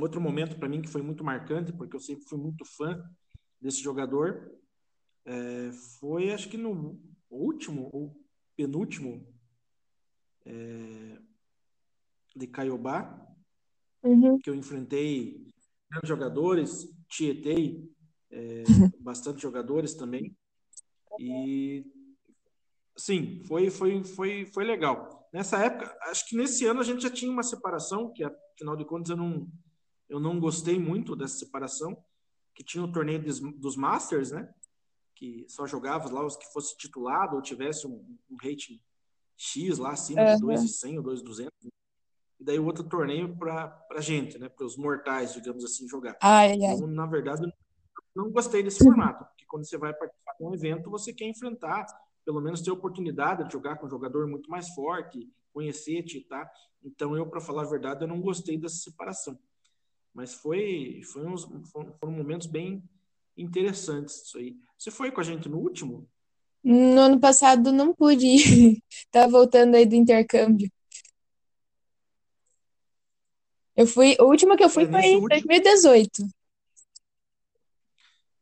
[0.00, 3.06] Outro momento para mim que foi muito marcante, porque eu sempre fui muito fã
[3.62, 4.52] desse jogador
[5.24, 5.70] é,
[6.00, 8.20] foi, acho que no último ou
[8.56, 9.24] penúltimo
[10.44, 11.18] é,
[12.34, 13.24] de Caiobá,
[14.02, 14.38] uhum.
[14.38, 15.46] que eu enfrentei
[15.88, 17.88] grandes jogadores, tietei
[18.30, 18.64] é,
[18.98, 20.36] bastante jogadores também.
[21.20, 21.84] E
[22.96, 25.28] sim, foi, foi, foi, foi legal.
[25.32, 28.84] Nessa época, acho que nesse ano a gente já tinha uma separação, que afinal de
[28.84, 29.48] contas eu não,
[30.08, 31.96] eu não gostei muito dessa separação
[32.54, 34.52] que tinha o torneio dos, dos Masters, né?
[35.14, 38.80] Que só jogava lá os que fosse titulado ou tivesse um, um rating
[39.36, 40.34] X lá acima uhum.
[40.34, 41.52] de 2,100 ou 2,200.
[42.40, 44.48] E daí o outro torneio para pra gente, né?
[44.48, 46.16] Para os mortais, digamos assim, jogar.
[46.20, 46.74] Ai, ai.
[46.74, 47.42] Então, na verdade,
[48.14, 51.86] não gostei desse formato, porque quando você vai participar de um evento, você quer enfrentar,
[52.24, 56.50] pelo menos ter a oportunidade de jogar com um jogador muito mais forte, conhecer-te, tá?
[56.84, 59.38] Então, eu, para falar a verdade, eu não gostei dessa separação.
[60.14, 62.82] Mas foi, foi uns, foram momentos bem
[63.36, 64.56] interessantes isso aí.
[64.78, 66.08] Você foi com a gente no último?
[66.62, 68.82] No ano passado não pude ir.
[69.10, 70.70] Tava voltando aí do intercâmbio.
[73.74, 75.28] Eu fui, o último que eu fui é, foi em último...
[75.28, 76.28] 2018.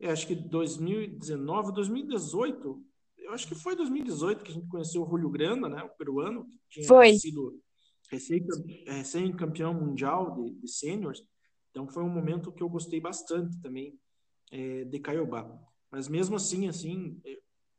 [0.00, 2.84] É, acho que 2019, 2018.
[3.18, 6.46] Eu acho que foi 2018 que a gente conheceu o Julio Granda, né, o peruano,
[6.46, 7.16] que tinha foi.
[7.16, 7.60] sido
[8.86, 11.22] recém-campeão mundial de, de seniors.
[11.70, 13.98] Então foi um momento que eu gostei bastante também
[14.50, 15.48] é, de Caiobá.
[15.90, 17.20] Mas mesmo assim, assim,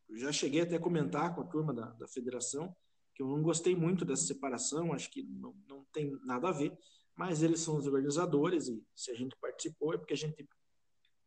[0.10, 2.75] eu já cheguei até a comentar com a turma da, da federação
[3.13, 6.77] que eu não gostei muito dessa separação, acho que não, não tem nada a ver,
[7.15, 10.47] mas eles são os organizadores e se a gente participou é porque a gente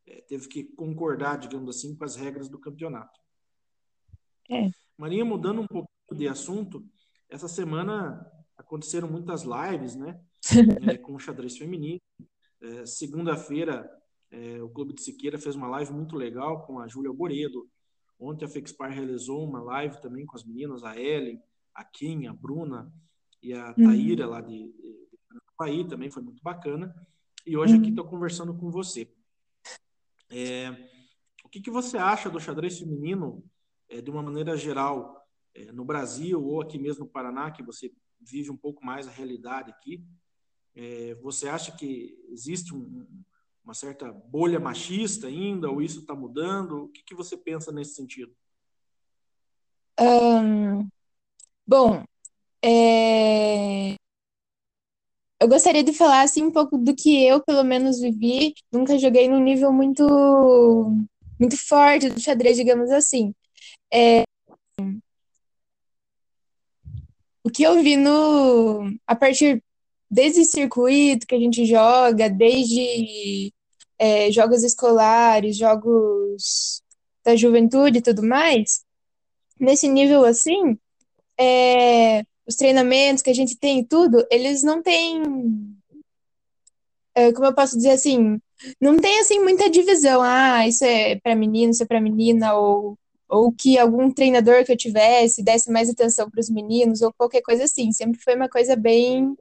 [0.07, 3.21] é, teve que concordar, digamos assim, com as regras do campeonato.
[4.51, 4.71] É.
[4.97, 6.87] Marinha, mudando um pouco de assunto,
[7.29, 8.25] essa semana
[8.57, 10.21] aconteceram muitas lives, né,
[10.91, 12.01] é, com o xadrez feminino,
[12.65, 13.89] é, Segunda-feira,
[14.31, 17.69] é, o Clube de Siqueira fez uma live muito legal com a Júlia Boredo.
[18.19, 21.41] Ontem a Fexpar realizou uma live também com as meninas, a Ellen,
[21.75, 22.93] a Kim, a Bruna
[23.43, 23.85] e a uhum.
[23.85, 26.95] Taíra, lá de, de, também foi muito bacana.
[27.47, 28.11] E hoje aqui estou uhum.
[28.11, 29.13] conversando com você.
[30.31, 30.71] É,
[31.45, 33.45] o que, que você acha do xadrez feminino,
[33.89, 35.23] é, de uma maneira geral,
[35.55, 39.11] é, no Brasil ou aqui mesmo no Paraná, que você vive um pouco mais a
[39.11, 40.03] realidade aqui?
[40.77, 43.07] É, você acha que existe um,
[43.65, 46.85] uma certa bolha machista ainda, ou isso está mudando?
[46.85, 48.35] O que, que, você pensa nesse sentido?
[50.01, 50.89] Um,
[51.67, 52.03] bom,
[52.63, 53.95] É,
[55.41, 58.55] Eu gostaria de falar assim um pouco do que eu, pelo menos, vivi.
[58.73, 60.05] Nunca joguei num nível muito
[61.39, 63.35] muito forte do xadrez, digamos assim.
[63.93, 64.25] É,
[67.45, 69.63] O que eu vi no a partir
[70.11, 73.53] desde circuito que a gente joga, desde
[73.99, 76.83] é, jogos escolares, jogos
[77.25, 78.85] da juventude e tudo mais,
[79.59, 80.79] nesse nível assim,
[81.39, 85.23] é, os treinamentos que a gente tem e tudo, eles não têm,
[87.15, 88.39] é, como eu posso dizer assim,
[88.81, 90.23] não tem assim muita divisão.
[90.23, 94.73] Ah, isso é para menino, isso é para menina, ou, ou que algum treinador que
[94.73, 97.93] eu tivesse desse mais atenção para os meninos, ou qualquer coisa assim.
[97.93, 99.37] Sempre foi uma coisa bem,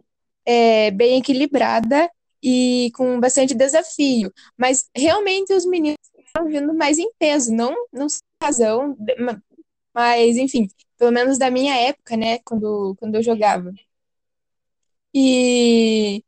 [0.46, 2.10] é, bem equilibrada
[2.42, 4.32] e com bastante desafio.
[4.58, 8.98] Mas realmente os meninos estão vindo mais em peso, não, não sem razão,
[9.94, 13.72] mas enfim, pelo menos da minha época, né, quando, quando eu jogava.
[15.14, 16.24] E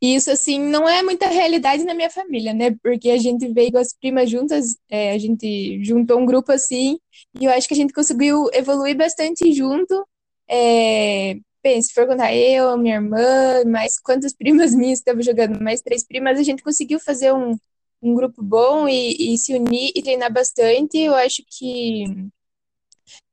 [0.00, 2.70] isso, assim, não é muita realidade na minha família, né?
[2.82, 7.00] Porque a gente veio com as primas juntas, é, a gente juntou um grupo assim,
[7.38, 10.06] e eu acho que a gente conseguiu evoluir bastante junto.
[10.48, 11.36] É,
[11.68, 16.04] bem, se for contar eu, minha irmã, mais quantas primas minhas estavam jogando, mais três
[16.04, 17.56] primas, a gente conseguiu fazer um,
[18.02, 20.98] um grupo bom e, e se unir e treinar bastante.
[20.98, 22.04] Eu acho que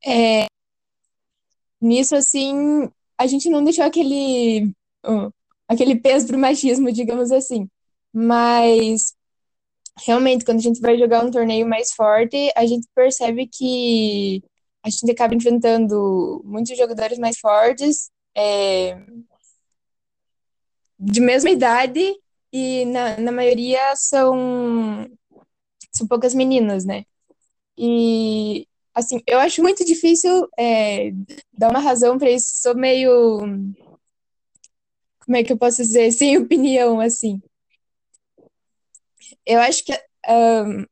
[0.06, 0.48] é,
[1.82, 4.72] nisso, assim, a gente não deixou aquele.
[5.04, 5.32] ó,
[5.68, 7.70] aquele peso pro machismo, digamos assim.
[8.14, 9.16] Mas
[10.06, 14.44] realmente, quando a gente vai jogar um torneio mais forte, a gente percebe que
[14.84, 18.98] a gente acaba enfrentando muitos jogadores mais fortes, é,
[21.00, 22.16] de mesma idade,
[22.52, 25.10] e na, na maioria são,
[25.94, 27.06] são poucas meninas, né?
[27.78, 31.12] E assim, eu acho muito difícil é,
[31.54, 32.62] dar uma razão para isso.
[32.62, 33.40] Sou meio,
[35.26, 37.42] como é que eu posso dizer, sem opinião, assim.
[39.46, 39.92] Eu acho que
[40.28, 40.86] ahn,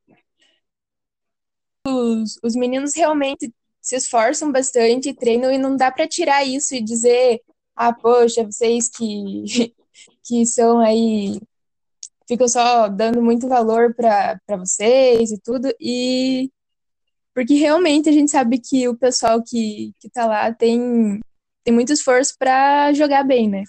[1.88, 3.54] os, os meninos realmente
[3.84, 7.42] se esforçam bastante, treinam e não dá para tirar isso e dizer,
[7.76, 9.44] ah, poxa, vocês que,
[10.24, 11.38] que são aí,
[12.26, 16.50] ficam só dando muito valor para vocês e tudo, e
[17.34, 21.20] porque realmente a gente sabe que o pessoal que, que tá lá tem,
[21.64, 23.64] tem muito esforço para jogar bem, né?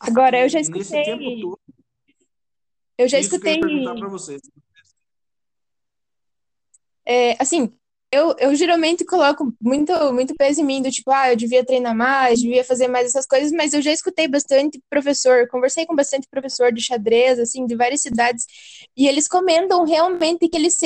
[0.00, 1.60] Agora, eu já E nesse tempo escutei, todo,
[2.98, 4.42] eu já que eu escutei ia perguntar para vocês.
[7.08, 7.72] É, assim,
[8.12, 11.94] eu, eu geralmente coloco muito, muito peso em mim, do tipo, ah, eu devia treinar
[11.96, 16.28] mais, devia fazer mais essas coisas, mas eu já escutei bastante professor, conversei com bastante
[16.30, 18.46] professor de xadrez, assim, de várias cidades,
[18.96, 20.78] e eles comentam realmente que eles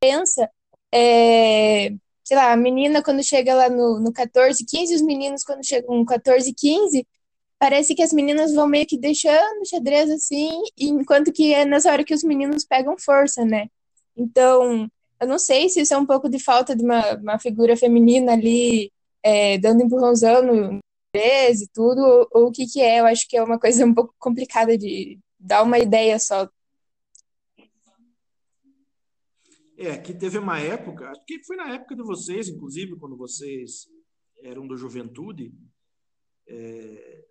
[0.00, 0.50] pensa,
[0.92, 1.90] é,
[2.24, 5.96] sei lá, a menina quando chega lá no, no 14, 15, os meninos quando chegam
[5.96, 7.06] no 14, 15,
[7.58, 11.92] parece que as meninas vão meio que deixando o xadrez assim, enquanto que é nessa
[11.92, 13.68] hora que os meninos pegam força, né?
[14.16, 17.76] Então, eu não sei se isso é um pouco de falta de uma, uma figura
[17.76, 18.90] feminina ali,
[19.22, 20.78] é, dando empurrãozão no
[21.14, 23.00] e tudo, ou, ou o que que é.
[23.00, 26.48] Eu acho que é uma coisa um pouco complicada de dar uma ideia só.
[29.76, 33.88] É, aqui teve uma época, acho que foi na época de vocês, inclusive, quando vocês
[34.42, 35.52] eram do Juventude,
[36.46, 37.24] é,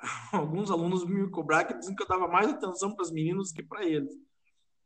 [0.32, 3.62] alguns alunos me cobraram que diziam que eu dava mais atenção para as meninas que
[3.62, 4.12] para eles.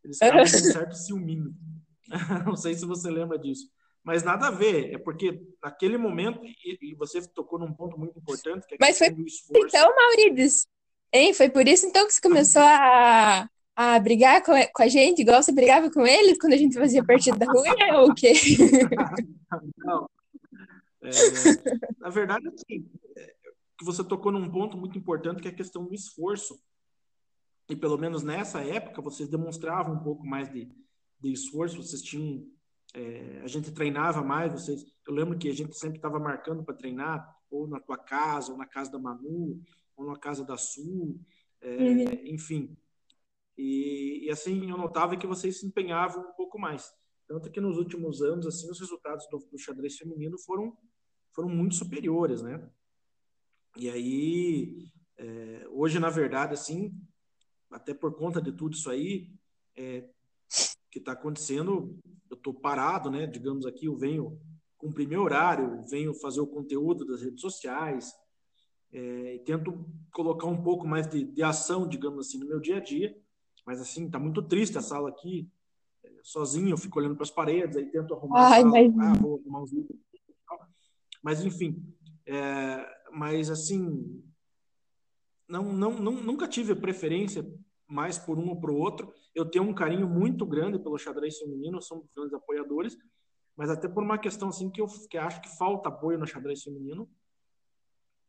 [0.02, 1.54] Eles ficavam com um certo ciúminho.
[2.46, 3.68] Não sei se você lembra disso.
[4.02, 8.18] Mas nada a ver, é porque naquele momento, e, e você tocou num ponto muito
[8.18, 9.08] importante, que é Mas foi
[9.54, 10.66] então, Maurides,
[11.12, 11.34] hein?
[11.34, 13.46] Foi por isso então que você começou a,
[13.76, 17.04] a brigar com, com a gente, igual você brigava com eles quando a gente fazia
[17.04, 17.98] partida ruim, né?
[17.98, 18.32] ou o quê?
[19.78, 20.08] Não,
[21.02, 21.10] é,
[21.98, 23.34] na verdade, assim, é,
[23.78, 26.60] que você tocou num ponto muito importante, que é a questão do esforço.
[27.68, 30.68] E pelo menos nessa época, vocês demonstravam um pouco mais de,
[31.20, 32.46] de esforço, vocês tinham.
[32.94, 34.84] é, a gente treinava mais, vocês.
[35.06, 38.58] Eu lembro que a gente sempre estava marcando para treinar, ou na tua casa, ou
[38.58, 39.60] na casa da Manu,
[39.96, 41.20] ou na casa da Sul,
[41.62, 42.08] Uhum.
[42.08, 42.74] é, enfim.
[43.56, 46.90] E, e, assim, eu notava que vocês se empenhavam um pouco mais.
[47.28, 50.74] Tanto que nos últimos anos, assim, os resultados do, do xadrez feminino foram,
[51.34, 52.66] foram muito superiores, né?
[53.76, 56.92] E aí, é, hoje, na verdade, assim,
[57.70, 59.30] até por conta de tudo isso aí,
[59.76, 60.08] é,
[60.90, 61.98] que está acontecendo,
[62.28, 63.26] eu estou parado, né?
[63.26, 64.38] Digamos aqui, eu venho
[64.76, 68.12] cumprir meu horário, venho fazer o conteúdo das redes sociais,
[68.92, 72.78] é, e tento colocar um pouco mais de, de ação, digamos assim, no meu dia
[72.78, 73.16] a dia.
[73.64, 75.48] Mas assim, está muito triste a sala aqui.
[76.22, 79.38] sozinho, eu fico olhando para as paredes, aí tento arrumar Ai, sala, mas- ah, vou
[79.40, 79.96] arrumar uns livros.
[81.22, 81.76] Mas, enfim,
[82.26, 84.22] é, mas assim,
[85.46, 87.44] não, não, não, nunca tive preferência
[87.90, 89.12] mais por um ou por outro.
[89.34, 92.96] Eu tenho um carinho muito grande pelo xadrez feminino, somos grandes apoiadores,
[93.56, 96.62] mas até por uma questão assim que eu que acho que falta apoio no xadrez
[96.62, 97.10] feminino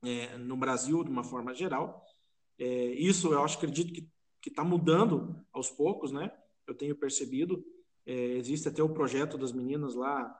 [0.03, 2.03] é, no Brasil de uma forma geral.
[2.59, 4.09] É, isso eu acho acredito que
[4.41, 6.31] que está mudando aos poucos, né?
[6.65, 7.63] Eu tenho percebido.
[8.05, 10.35] É, existe até o projeto das meninas lá,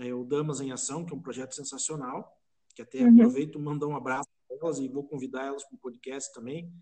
[0.00, 2.40] é, o Damas em Ação, que é um projeto sensacional,
[2.74, 3.14] que até Uhum.
[3.14, 6.72] aproveito mandar um abraço para elas e vou convidar elas para o podcast também,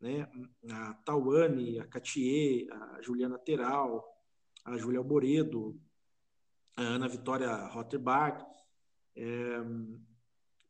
[0.00, 0.28] né?
[0.70, 4.04] A Tawane, a Catier, a Juliana Teral,
[4.64, 5.80] a Júlia Alboredo,
[6.76, 8.44] a Ana Vitória Rotterbach,
[9.16, 9.60] é,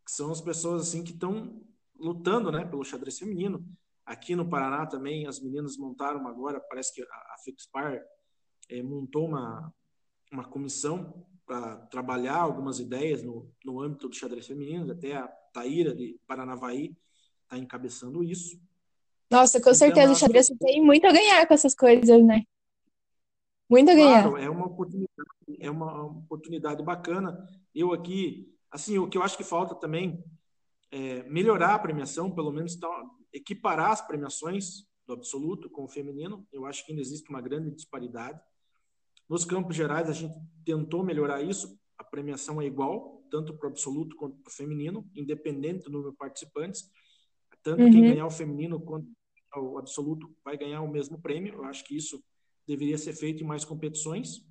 [0.05, 1.63] que são as pessoas assim que estão
[1.99, 3.65] lutando, né, pelo xadrez feminino.
[4.05, 8.03] Aqui no Paraná também as meninas montaram agora, parece que a, a Fixpar
[8.69, 9.73] é, montou uma,
[10.33, 15.95] uma comissão para trabalhar algumas ideias no, no âmbito do xadrez feminino, até a Taíra
[15.95, 16.97] de Paranavaí
[17.43, 18.61] está encabeçando isso.
[19.31, 22.23] Nossa, com Então, certeza o acho xadrez que- tem muito a ganhar com essas coisas,
[22.25, 22.43] né?
[23.69, 24.23] Muito a ganhar.
[24.23, 25.29] Claro, é uma oportunidade,
[25.61, 27.47] é uma oportunidade bacana.
[27.75, 30.23] Eu aqui, assim, o que eu acho que falta também
[30.91, 32.89] é melhorar a premiação, pelo menos tá,
[33.33, 36.45] equiparar as premiações do absoluto com o feminino.
[36.53, 38.41] Eu acho que ainda existe uma grande disparidade.
[39.29, 41.79] Nos campos gerais, a gente tentou melhorar isso.
[41.97, 46.11] A premiação é igual, tanto para o absoluto quanto para o feminino, independente do número
[46.11, 46.91] de participantes.
[47.63, 48.09] Tanto quem Uhum.
[48.09, 49.07] ganhar o feminino quanto
[49.57, 51.55] o absoluto vai ganhar o mesmo prêmio.
[51.55, 52.23] Eu acho que isso
[52.67, 54.47] deveria ser feito em mais competições,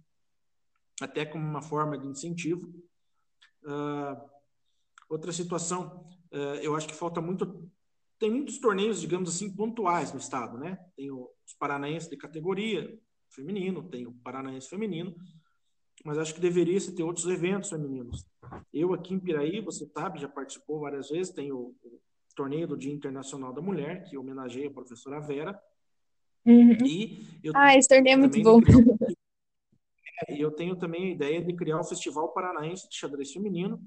[1.01, 2.71] até como uma forma de incentivo.
[3.65, 4.21] Ah,
[5.09, 7.69] outra situação, ah, eu acho que falta muito.
[8.17, 10.77] Tem muitos torneios, digamos assim, pontuais no estado, né?
[10.95, 15.15] Tem os paranaenses de categoria feminino, tem o paranaense feminino,
[16.03, 18.25] mas acho que deveria se ter outros eventos femininos.
[18.73, 22.01] Eu aqui em Piraí, você sabe, já participou várias vezes, tem o, o
[22.39, 25.61] torneio do Dia Internacional da Mulher, que homenageia a professora Vera,
[26.45, 26.77] Uhum.
[26.85, 28.61] e eu Ah, esse torneio é muito bom.
[28.61, 28.77] criar
[30.27, 33.79] É, eu tenho também a ideia de criar o Festival Paranaense de Xadrez Feminino.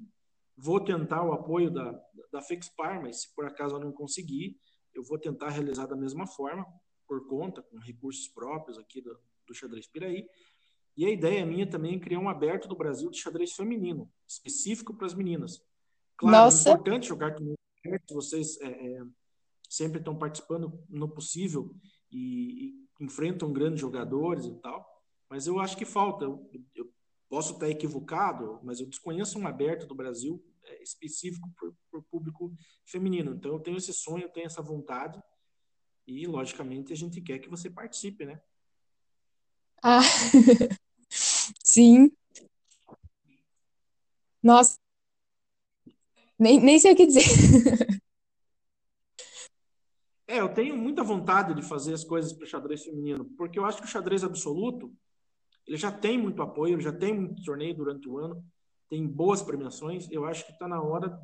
[0.56, 1.92] Vou tentar o apoio da,
[2.30, 4.58] da Fexpar, mas se por acaso eu não conseguir,
[4.94, 6.66] eu vou tentar realizar da mesma forma,
[7.06, 10.26] por conta, com recursos próprios aqui do, do Xadrez Piraí.
[10.96, 14.94] E a ideia minha também é criar um aberto do Brasil de xadrez feminino, específico
[14.94, 15.62] para as meninas.
[16.16, 16.68] Claro, Nossa.
[16.68, 19.02] é importante jogar com aberto, vocês é, é,
[19.68, 21.74] sempre estão participando no possível
[22.10, 24.86] e, e enfrentam grandes jogadores e tal,
[25.28, 26.24] mas eu acho que falta.
[26.24, 26.92] Eu, eu
[27.28, 32.54] posso estar equivocado, mas eu desconheço um aberto do Brasil é, específico para o público
[32.84, 33.34] feminino.
[33.34, 35.20] Então eu tenho esse sonho, eu tenho essa vontade
[36.06, 38.40] e, logicamente, a gente quer que você participe, né?
[39.82, 40.00] Ah,
[41.64, 42.12] sim.
[44.42, 44.78] Nossa,
[46.42, 47.22] nem, nem sei o que dizer.
[50.26, 53.66] É, eu tenho muita vontade de fazer as coisas para o xadrez feminino, porque eu
[53.66, 54.90] acho que o xadrez absoluto
[55.66, 58.44] ele já tem muito apoio, ele já tem muito torneio durante o ano,
[58.88, 60.10] tem boas premiações.
[60.10, 61.18] Eu acho que está na hora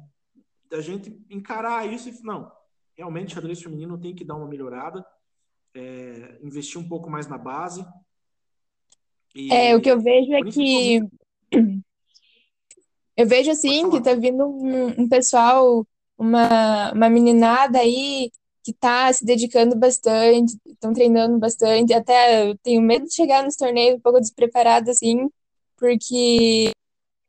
[0.70, 2.52] da gente encarar isso e não,
[2.96, 5.04] realmente o xadrez feminino tem que dar uma melhorada,
[5.74, 7.84] é, investir um pouco mais na base.
[9.34, 11.00] E, É, o que eu vejo é que
[13.18, 15.86] eu vejo assim que tá vindo um, um pessoal,
[16.18, 18.30] uma, uma meninada aí
[18.64, 21.94] que tá se dedicando bastante, estão treinando bastante.
[21.94, 25.28] Até eu tenho medo de chegar nos torneios um pouco despreparada assim,
[25.78, 26.72] porque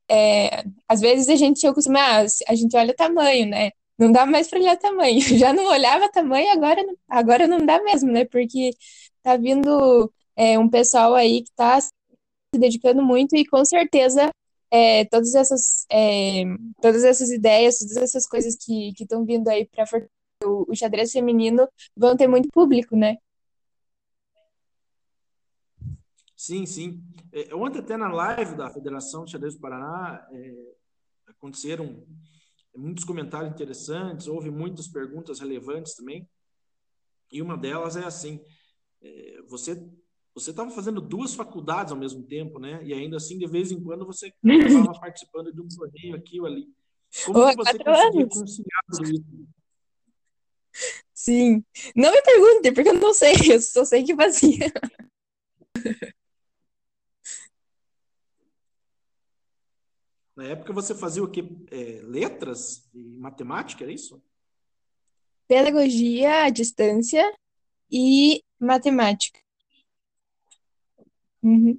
[0.10, 3.72] é, às vezes a gente acostuma, ah, a gente olha o tamanho, né?
[3.98, 5.20] Não dá mais para olhar tamanho.
[5.38, 8.26] Já não olhava tamanho, agora, não- agora não dá mesmo, né?
[8.26, 8.72] Porque
[9.24, 11.92] tá vindo é, um pessoal aí que tá se
[12.58, 14.30] dedicando muito e com certeza
[14.72, 16.44] é, todas essas é,
[16.82, 19.86] todas essas ideias, todas essas coisas que estão vindo aí para
[20.44, 23.18] o, o xadrez feminino vão ter muito público, né?
[26.36, 27.04] Sim, sim.
[27.34, 30.74] É, Ontem, até na live da Federação de Xadrez do Paraná, é,
[31.28, 32.06] aconteceram
[32.74, 36.28] muitos comentários interessantes, houve muitas perguntas relevantes também.
[37.32, 38.40] E uma delas é assim:
[39.02, 39.86] é, você
[40.40, 42.80] você estava fazendo duas faculdades ao mesmo tempo, né?
[42.84, 46.46] E ainda assim, de vez em quando, você estava participando de um torneio aqui ou
[46.46, 46.68] ali.
[47.26, 48.34] Como Ô, você conseguia anos.
[48.34, 49.24] conciliar tudo isso?
[51.14, 51.64] Sim.
[51.96, 54.72] Não me pergunte, porque eu não sei, eu só sei que fazia.
[60.36, 61.44] Na época, você fazia o quê?
[61.70, 64.24] É, letras e matemática, era isso?
[65.48, 67.36] Pedagogia à distância
[67.92, 69.40] e matemática.
[71.42, 71.78] Uhum.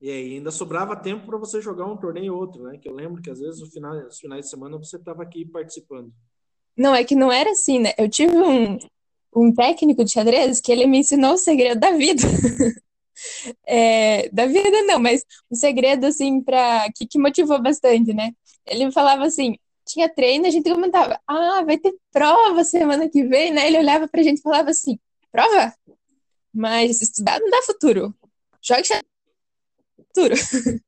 [0.00, 2.76] E aí ainda sobrava tempo para você jogar um torneio ou outro, né?
[2.76, 5.46] Que eu lembro que às vezes os finais, os finais de semana você estava aqui
[5.46, 6.12] participando.
[6.76, 7.94] Não, é que não era assim, né?
[7.96, 8.78] Eu tive um,
[9.34, 12.22] um técnico de xadrez que ele me ensinou o segredo da vida.
[13.64, 18.32] É, da vida não, mas um segredo assim para que, que motivou bastante, né?
[18.66, 23.52] Ele falava assim, tinha treino, a gente comentava, ah, vai ter prova semana que vem,
[23.52, 23.68] né?
[23.68, 24.98] Ele olhava pra gente e falava assim,
[25.34, 25.74] prova?
[26.54, 28.14] Mas estudar não dá futuro.
[28.62, 29.04] Jogue xadrez
[29.98, 30.34] futuro.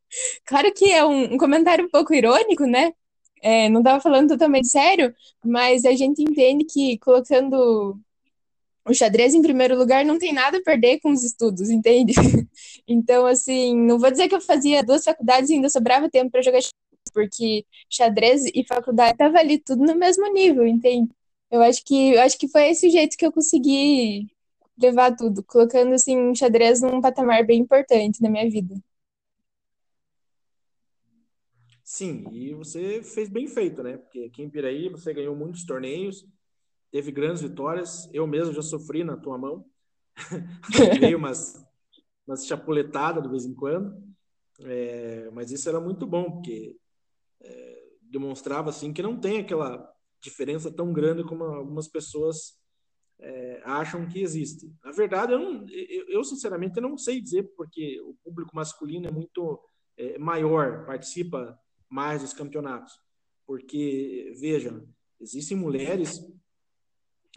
[0.46, 2.92] claro que é um, um, comentário um pouco irônico, né?
[3.42, 5.12] É, não estava falando totalmente sério,
[5.44, 7.98] mas a gente entende que colocando
[8.88, 12.14] o xadrez em primeiro lugar não tem nada a perder com os estudos, entende?
[12.88, 16.40] Então, assim, não vou dizer que eu fazia duas faculdades e ainda sobrava tempo para
[16.40, 21.10] jogar xadrez, porque xadrez e faculdade estava ali tudo no mesmo nível, entende?
[21.50, 24.28] Eu acho que eu acho que foi esse jeito que eu consegui
[24.78, 28.74] levar tudo, colocando assim xadrez num patamar bem importante na minha vida.
[31.82, 33.96] Sim, e você fez bem feito, né?
[33.96, 36.26] Porque aqui em Piraí você ganhou muitos torneios,
[36.90, 38.10] teve grandes vitórias.
[38.12, 39.64] Eu mesmo já sofri na tua mão.
[41.00, 41.64] Veio umas,
[42.26, 44.02] umas chapuletadas de vez em quando.
[44.62, 46.76] É, mas isso era muito bom, porque
[47.40, 49.88] é, demonstrava assim que não tem aquela
[50.20, 52.58] diferença tão grande como algumas pessoas
[53.18, 54.72] é, acham que existe.
[54.84, 59.10] Na verdade, eu, não, eu, eu, sinceramente não sei dizer porque o público masculino é
[59.10, 59.60] muito
[59.96, 61.58] é, maior, participa
[61.88, 62.92] mais dos campeonatos.
[63.46, 64.86] Porque, vejam,
[65.20, 66.20] existem mulheres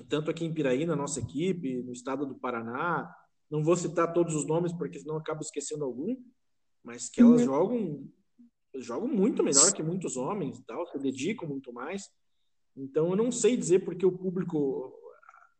[0.07, 3.13] tanto aqui em Piraí, na nossa equipe, no estado do Paraná.
[3.49, 6.15] Não vou citar todos os nomes, porque senão acabo esquecendo algum,
[6.83, 7.45] mas que elas uhum.
[7.45, 8.09] jogam
[8.75, 12.03] jogam muito melhor que muitos homens, tal, se dedicam muito mais.
[12.77, 14.93] Então, eu não sei dizer porque o público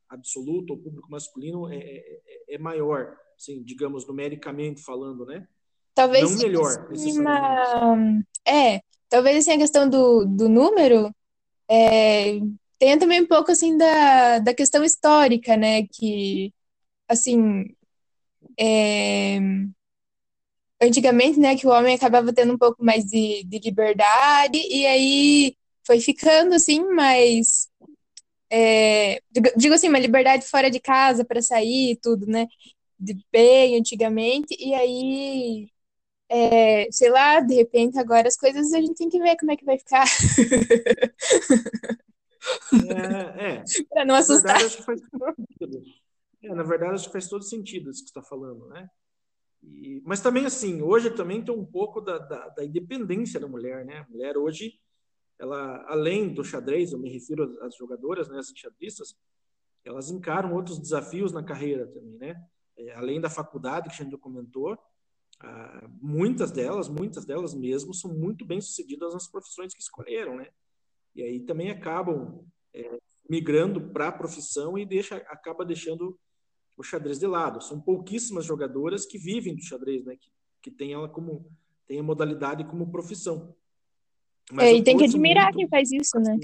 [0.10, 5.47] absoluto, o público masculino é, é, é, é maior, assim, digamos, numericamente falando, né?
[5.93, 6.89] Talvez não melhor.
[6.95, 8.24] Uma...
[8.45, 11.14] É, talvez assim, a questão do, do número
[11.70, 12.39] é,
[12.80, 15.86] tem também um pouco assim da, da questão histórica, né?
[15.88, 16.53] Que
[17.07, 17.76] assim
[18.57, 19.39] é,
[20.82, 25.55] antigamente, né, que o homem acabava tendo um pouco mais de, de liberdade e aí
[25.86, 27.68] foi ficando assim, mais
[28.52, 29.22] é,
[29.56, 32.47] digo assim, uma liberdade fora de casa para sair e tudo, né?
[33.00, 35.70] De bem antigamente, e aí
[36.30, 39.58] é, sei lá, de repente agora as coisas a gente tem que ver como é
[39.58, 40.06] que vai ficar.
[42.72, 43.64] É, é.
[43.89, 44.54] para não assustar.
[44.54, 45.84] Na verdade, acho que faz todo sentido.
[46.41, 48.89] É, na verdade, acho que faz todo sentido isso que você está falando, né?
[49.62, 53.84] E, mas também, assim, hoje também tem um pouco da, da, da, independência da mulher,
[53.86, 54.00] né?
[54.00, 54.80] A mulher hoje,
[55.40, 59.18] ela, além do xadrez, eu me refiro às jogadoras, né, as xadristas,
[59.84, 62.46] elas encaram outros desafios na carreira também, né?
[62.78, 64.78] É, além da faculdade, que a gente comentou,
[65.40, 70.50] ah, muitas delas, muitas delas mesmo, são muito bem sucedidas nas profissões que escolheram, né?
[71.16, 76.18] e aí também acabam é, migrando para a profissão e deixa, acaba deixando
[76.78, 77.62] o xadrez de lado.
[77.62, 80.16] São pouquíssimas jogadoras que vivem do xadrez, né?
[80.16, 80.32] Que,
[80.62, 81.52] que tem ela como
[81.86, 83.56] tem a modalidade como profissão.
[84.52, 86.39] Mas é, e tem que admirar muito, quem faz isso, né?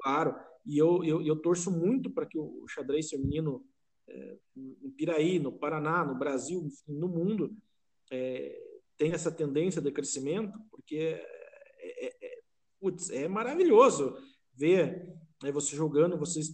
[0.00, 0.34] Claro.
[0.64, 3.64] E eu, eu, eu torço muito para que o xadrez feminino
[4.06, 7.56] é, em Piraí, no Paraná, no Brasil, enfim, no mundo,
[8.10, 8.58] é,
[8.96, 10.96] tenha essa tendência de crescimento, porque
[11.78, 12.40] é, é, é
[12.80, 14.16] putz, é maravilhoso
[14.54, 15.08] ver
[15.42, 16.50] né, você jogando, vocês,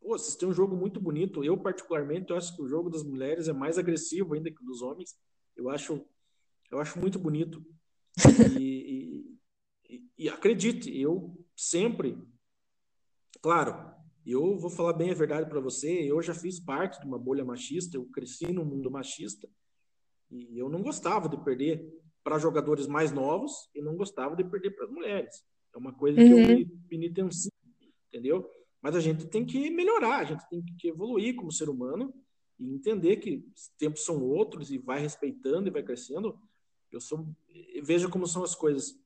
[0.00, 1.42] pô, vocês têm um jogo muito bonito.
[1.44, 4.66] Eu, particularmente, eu acho que o jogo das mulheres é mais agressivo ainda que o
[4.66, 5.16] dos homens.
[5.56, 6.04] Eu acho,
[6.70, 7.64] eu acho muito bonito.
[8.60, 9.09] E,
[9.90, 12.16] e, e acredite, eu sempre,
[13.42, 13.92] claro,
[14.24, 17.44] eu vou falar bem a verdade para você, eu já fiz parte de uma bolha
[17.44, 19.48] machista, eu cresci no mundo machista
[20.30, 21.84] e eu não gostava de perder
[22.22, 25.42] para jogadores mais novos e não gostava de perder para as mulheres.
[25.74, 26.46] É uma coisa que eu uhum.
[26.46, 27.50] me penitencio,
[28.08, 28.48] entendeu?
[28.80, 32.14] Mas a gente tem que melhorar, a gente tem que evoluir como ser humano
[32.58, 36.38] e entender que os tempos são outros e vai respeitando e vai crescendo.
[36.92, 37.26] Eu sou,
[37.82, 38.98] veja como são as coisas.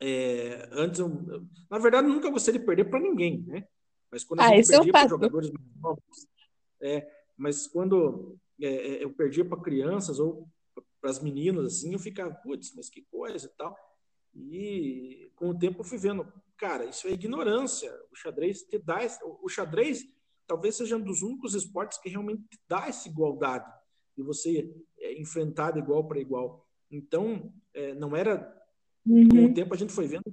[0.00, 3.66] É, antes, eu, eu, na verdade, nunca gostei de perder para ninguém, né?
[4.10, 6.28] Mas quando ah, é perdia para jogadores mais novos,
[6.80, 10.48] é, mas quando é, é eu perdia para crianças ou
[11.00, 13.76] para as meninas, assim, eu ficava, putz, mas que coisa e tal.
[14.34, 17.92] E com o tempo eu fui vendo, cara, isso é ignorância.
[18.10, 18.98] O xadrez te dá,
[19.42, 20.04] o xadrez
[20.46, 23.70] talvez seja um dos únicos esportes que realmente te dá essa igualdade
[24.16, 26.66] de você é, enfrentar de igual para igual.
[26.90, 28.55] Então, é, não era
[29.06, 29.28] uhum.
[29.28, 30.24] com o tempo a gente foi vendo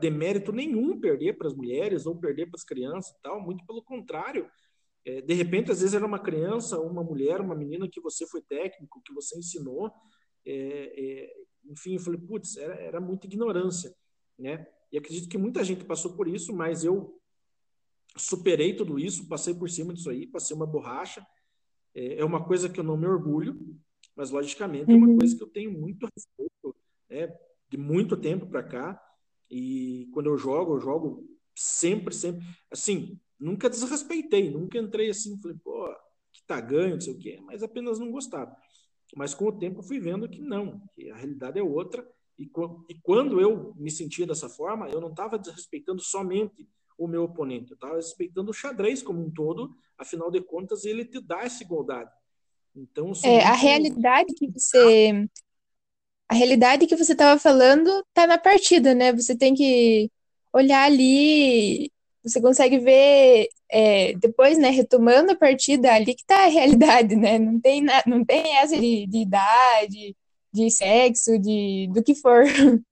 [0.00, 3.82] demérito nenhum perder para as mulheres ou perder para as crianças e tal, muito pelo
[3.82, 4.48] contrário.
[5.04, 8.42] É, de repente, às vezes era uma criança, uma mulher, uma menina que você foi
[8.42, 9.90] técnico, que você ensinou.
[10.44, 11.34] É, é,
[11.70, 13.94] enfim, eu falei, putz, era, era muita ignorância,
[14.38, 14.66] né?
[14.90, 17.20] E acredito que muita gente passou por isso, mas eu
[18.16, 21.24] superei tudo isso, passei por cima disso aí, passei uma borracha.
[21.94, 23.76] É, é uma coisa que eu não me orgulho,
[24.14, 25.18] mas logicamente é uma Uhum.
[25.18, 26.76] coisa que eu tenho muito respeito,
[27.08, 27.36] né?
[27.68, 29.02] De muito tempo para cá.
[29.50, 32.44] E quando eu jogo, eu jogo sempre, sempre.
[32.70, 35.88] Assim, nunca desrespeitei, nunca entrei assim, falei, pô,
[36.32, 38.54] que tá ganho, não sei o quê, mas apenas não gostava.
[39.14, 42.06] Mas com o tempo eu fui vendo que não, que a realidade é outra.
[42.38, 42.50] E,
[42.88, 47.70] e quando eu me sentia dessa forma, eu não estava desrespeitando somente o meu oponente,
[47.70, 51.62] eu estava respeitando o xadrez como um todo, afinal de contas, ele te dá essa
[51.62, 52.10] igualdade.
[52.74, 55.28] Então, é, a realidade que você
[56.28, 59.12] a realidade que você estava falando tá na partida, né?
[59.12, 60.10] Você tem que
[60.52, 61.90] olhar ali,
[62.22, 67.38] você consegue ver é, depois, né, retomando a partida, ali que tá a realidade, né?
[67.38, 70.16] Não tem, na, não tem essa de, de idade,
[70.52, 72.44] de sexo, de do que for.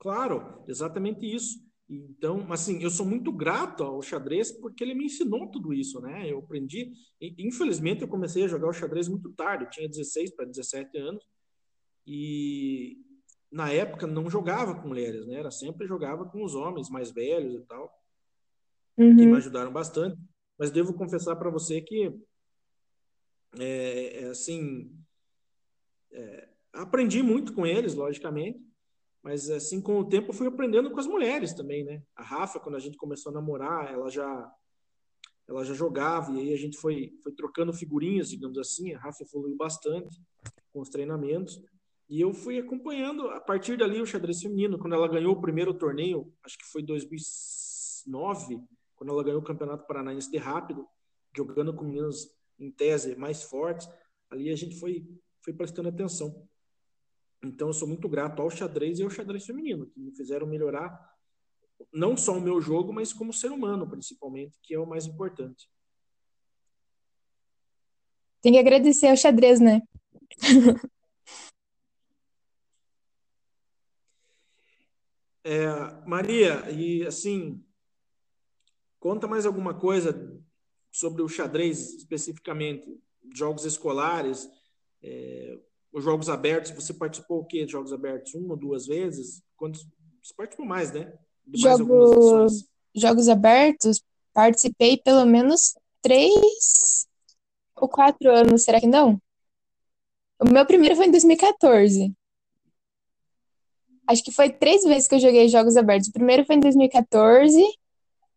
[0.00, 1.58] Claro, exatamente isso.
[1.88, 6.30] Então, assim, eu sou muito grato ao xadrez porque ele me ensinou tudo isso, né?
[6.30, 6.92] Eu aprendi.
[7.20, 11.24] Infelizmente, eu comecei a jogar o xadrez muito tarde, eu tinha 16 para 17 anos,
[12.06, 12.98] e
[13.50, 15.36] na época não jogava com mulheres, né?
[15.36, 17.90] Era sempre jogava com os homens mais velhos e tal,
[18.98, 19.16] uhum.
[19.16, 20.20] que me ajudaram bastante.
[20.58, 22.12] Mas devo confessar para você que,
[23.58, 24.94] é, é, assim,
[26.12, 28.67] é, aprendi muito com eles, logicamente,
[29.22, 32.02] mas assim com o tempo eu fui aprendendo com as mulheres também, né?
[32.14, 34.52] A Rafa, quando a gente começou a namorar, ela já
[35.46, 38.92] ela já jogava e aí a gente foi foi trocando figurinhas, digamos assim.
[38.92, 40.20] A Rafa evoluiu bastante
[40.72, 41.60] com os treinamentos
[42.08, 44.78] e eu fui acompanhando a partir dali o xadrez feminino.
[44.78, 48.62] Quando ela ganhou o primeiro torneio, acho que foi 2009,
[48.96, 50.86] quando ela ganhou o Campeonato Paranaense de rápido,
[51.36, 53.88] jogando com meninas em tese mais fortes,
[54.30, 55.06] ali a gente foi
[55.44, 56.46] foi prestando atenção.
[57.42, 61.16] Então, eu sou muito grato ao xadrez e ao xadrez feminino, que me fizeram melhorar
[61.92, 65.70] não só o meu jogo, mas como ser humano, principalmente, que é o mais importante.
[68.40, 69.82] Tem que agradecer ao xadrez, né?
[75.44, 75.66] é,
[76.06, 77.64] Maria, e assim,
[78.98, 80.42] conta mais alguma coisa
[80.90, 83.00] sobre o xadrez especificamente,
[83.34, 84.48] jogos escolares,
[85.02, 85.58] é,
[85.92, 88.34] os jogos abertos, você participou o quê de jogos abertos?
[88.34, 89.42] Uma ou duas vezes?
[89.56, 89.86] Quantos?
[90.22, 91.12] Você participou mais, né?
[91.46, 92.64] De jogos,
[92.94, 97.06] jogos abertos, participei pelo menos três
[97.74, 99.20] ou quatro anos, será que não?
[100.40, 102.12] O meu primeiro foi em 2014.
[104.06, 106.08] Acho que foi três vezes que eu joguei jogos abertos.
[106.08, 107.62] O primeiro foi em 2014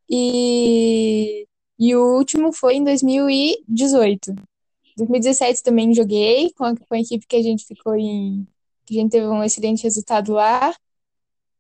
[0.10, 1.48] e,
[1.80, 4.36] e o último foi em 2018.
[4.98, 8.48] 2017 também joguei com a, com a equipe que a gente ficou em.
[8.86, 10.76] que a gente teve um excelente resultado lá.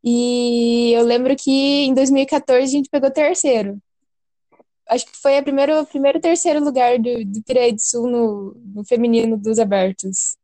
[0.03, 3.79] E eu lembro que em 2014 a gente pegou terceiro.
[4.89, 8.53] Acho que foi a primeiro, o primeiro terceiro lugar do, do Piraí do Sul no,
[8.73, 10.37] no feminino dos abertos.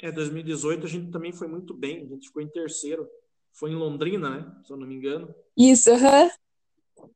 [0.00, 3.08] É, 2018 a gente também foi muito bem, a gente ficou em terceiro.
[3.52, 4.52] Foi em Londrina, né?
[4.64, 5.32] Se eu não me engano.
[5.56, 6.24] Isso, aham.
[6.24, 7.10] Uhum.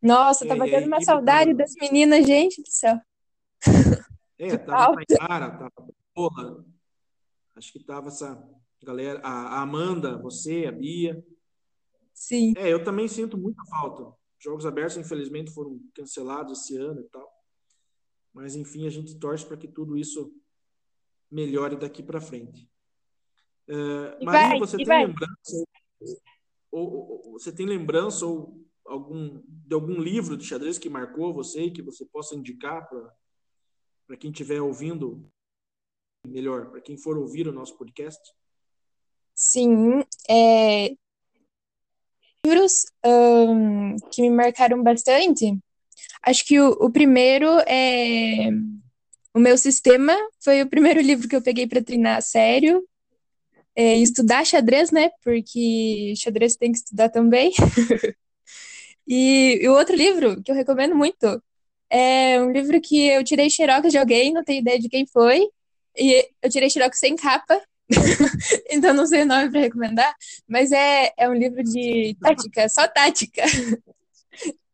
[0.00, 2.98] Nossa, é, tava tendo uma saudade das meninas, gente do céu.
[4.38, 6.64] É, tava Tainara, tava porra.
[7.56, 8.40] Acho que tava essa
[8.82, 11.24] galera, a Amanda, você, a Bia.
[12.14, 12.54] Sim.
[12.56, 14.16] É, eu também sinto muita falta.
[14.38, 17.28] Jogos abertos, infelizmente, foram cancelados esse ano e tal.
[18.32, 20.32] Mas, enfim, a gente torce para que tudo isso
[21.30, 22.70] melhore daqui para frente.
[23.68, 25.06] Uh, Maria, vai, você tem vai.
[25.06, 25.64] lembrança?
[26.70, 31.34] Ou, ou, ou, você tem lembrança ou algum de algum livro de xadrez que marcou
[31.34, 33.14] você e que você possa indicar para
[34.08, 35.22] para quem estiver ouvindo,
[36.26, 38.18] melhor, para quem for ouvir o nosso podcast?
[39.34, 40.96] Sim, é...
[42.44, 45.58] livros um, que me marcaram bastante.
[46.22, 48.48] Acho que o, o, primeiro é
[49.34, 52.82] o meu sistema foi o primeiro livro que eu peguei para treinar a sério.
[53.76, 55.10] É, estudar xadrez, né?
[55.22, 57.52] Porque xadrez tem que estudar também.
[59.06, 61.40] e, e o outro livro que eu recomendo muito
[61.90, 65.48] é um livro que eu tirei xerox de alguém, não tenho ideia de quem foi.
[65.96, 67.60] E eu tirei xerox sem capa,
[68.70, 70.14] então não sei o nome para recomendar,
[70.46, 73.42] mas é, é um livro de tática, só tática.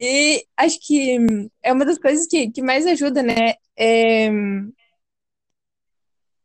[0.01, 1.17] E acho que
[1.63, 3.55] é uma das coisas que, que mais ajuda, né?
[3.77, 4.29] É...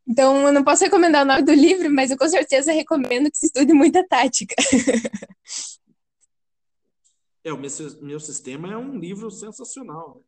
[0.08, 3.36] Então, eu não posso recomendar o nome do livro, mas eu com certeza recomendo que
[3.36, 4.54] se estude muita tática.
[7.42, 7.70] É, o meu,
[8.02, 10.22] meu sistema é um livro sensacional.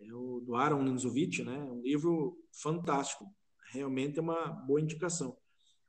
[0.00, 1.56] É o do Aaron Ninzovic, né?
[1.56, 3.26] É um livro fantástico.
[3.72, 5.36] Realmente é uma boa indicação.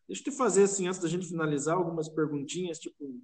[0.08, 3.22] Deixa eu te fazer, assim, antes da gente finalizar, algumas perguntinhas, tipo...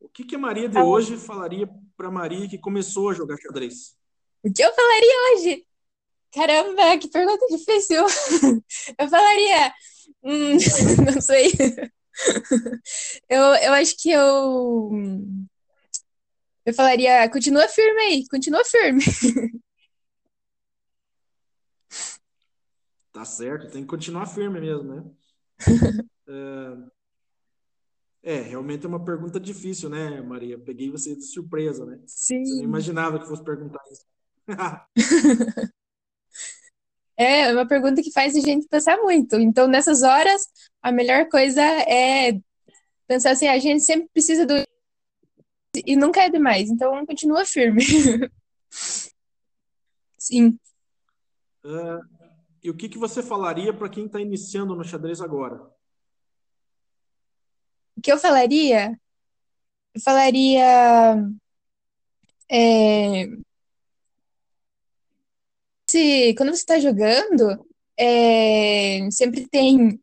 [0.00, 3.96] O que, que a Maria de hoje falaria para Maria que começou a jogar xadrez?
[4.42, 5.66] O que eu falaria hoje?
[6.32, 8.02] Caramba, que pergunta difícil.
[8.98, 9.72] Eu falaria...
[10.22, 10.56] Hum,
[11.04, 11.52] não sei.
[13.28, 14.90] Eu, eu acho que eu...
[16.66, 19.02] Eu falaria, continua firme aí, continua firme.
[23.12, 25.04] Tá certo, tem que continuar firme mesmo, né?
[28.24, 30.58] é, é, realmente é uma pergunta difícil, né, Maria?
[30.58, 32.00] Peguei você de surpresa, né?
[32.06, 32.44] Sim.
[32.44, 34.06] Você não imaginava que fosse perguntar isso.
[37.16, 39.36] é, é uma pergunta que faz a gente pensar muito.
[39.36, 40.48] Então, nessas horas,
[40.82, 42.40] a melhor coisa é
[43.06, 44.63] pensar assim, a gente sempre precisa do
[45.84, 47.82] e nunca é demais, então continua firme.
[50.18, 50.58] Sim.
[51.64, 52.00] Uh,
[52.62, 55.56] e o que, que você falaria para quem está iniciando no xadrez agora?
[57.96, 58.98] O que eu falaria?
[59.94, 61.16] Eu falaria.
[62.50, 63.26] É,
[65.88, 67.64] se, quando você está jogando,
[67.96, 70.00] é, sempre tem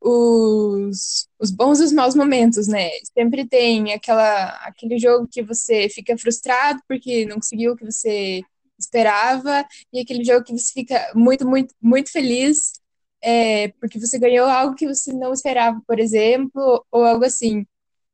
[0.00, 2.90] os, os bons e os maus momentos, né?
[3.16, 8.42] Sempre tem aquela, aquele jogo que você fica frustrado porque não conseguiu o que você
[8.78, 12.80] esperava, e aquele jogo que você fica muito, muito, muito feliz
[13.22, 17.66] é, porque você ganhou algo que você não esperava, por exemplo, ou algo assim.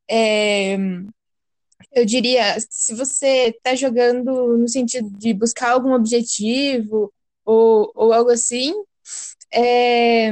[0.09, 0.77] É,
[1.93, 7.13] eu diria, se você está jogando no sentido de buscar algum objetivo
[7.45, 8.73] ou, ou algo assim,
[9.53, 10.31] é,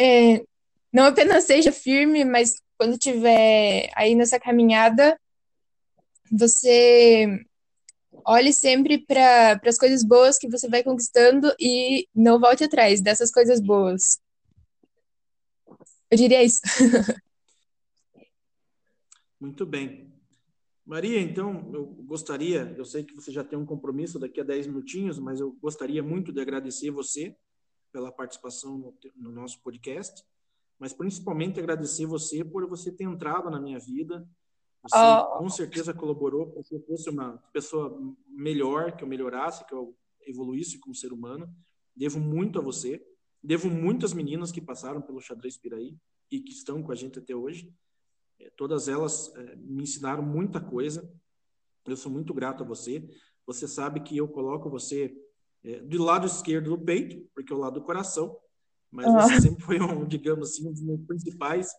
[0.00, 0.44] é,
[0.92, 5.18] não apenas seja firme, mas quando tiver aí nessa caminhada,
[6.30, 7.44] você
[8.24, 13.30] olhe sempre para as coisas boas que você vai conquistando e não volte atrás dessas
[13.30, 14.20] coisas boas.
[16.10, 16.60] Eu diria isso.
[19.40, 20.12] Muito bem.
[20.84, 24.66] Maria, então, eu gostaria, eu sei que você já tem um compromisso daqui a 10
[24.66, 27.34] minutinhos, mas eu gostaria muito de agradecer você
[27.92, 30.24] pela participação no, no nosso podcast,
[30.78, 34.26] mas principalmente agradecer você por você ter entrado na minha vida,
[34.82, 35.38] você oh.
[35.38, 39.96] com certeza colaborou para que eu fosse uma pessoa melhor, que eu melhorasse, que eu
[40.26, 41.48] evoluísse como ser humano.
[41.94, 43.04] Devo muito a você.
[43.40, 45.96] Devo muito às meninas que passaram pelo xadrez Piraí
[46.30, 47.72] e que estão com a gente até hoje.
[48.40, 51.08] É, todas elas é, me ensinaram muita coisa.
[51.86, 53.08] Eu sou muito grato a você.
[53.46, 55.14] Você sabe que eu coloco você
[55.64, 58.36] é, do lado esquerdo do peito, porque é o lado do coração,
[58.90, 59.12] mas oh.
[59.12, 61.72] você sempre foi um, digamos assim, um dos meus principais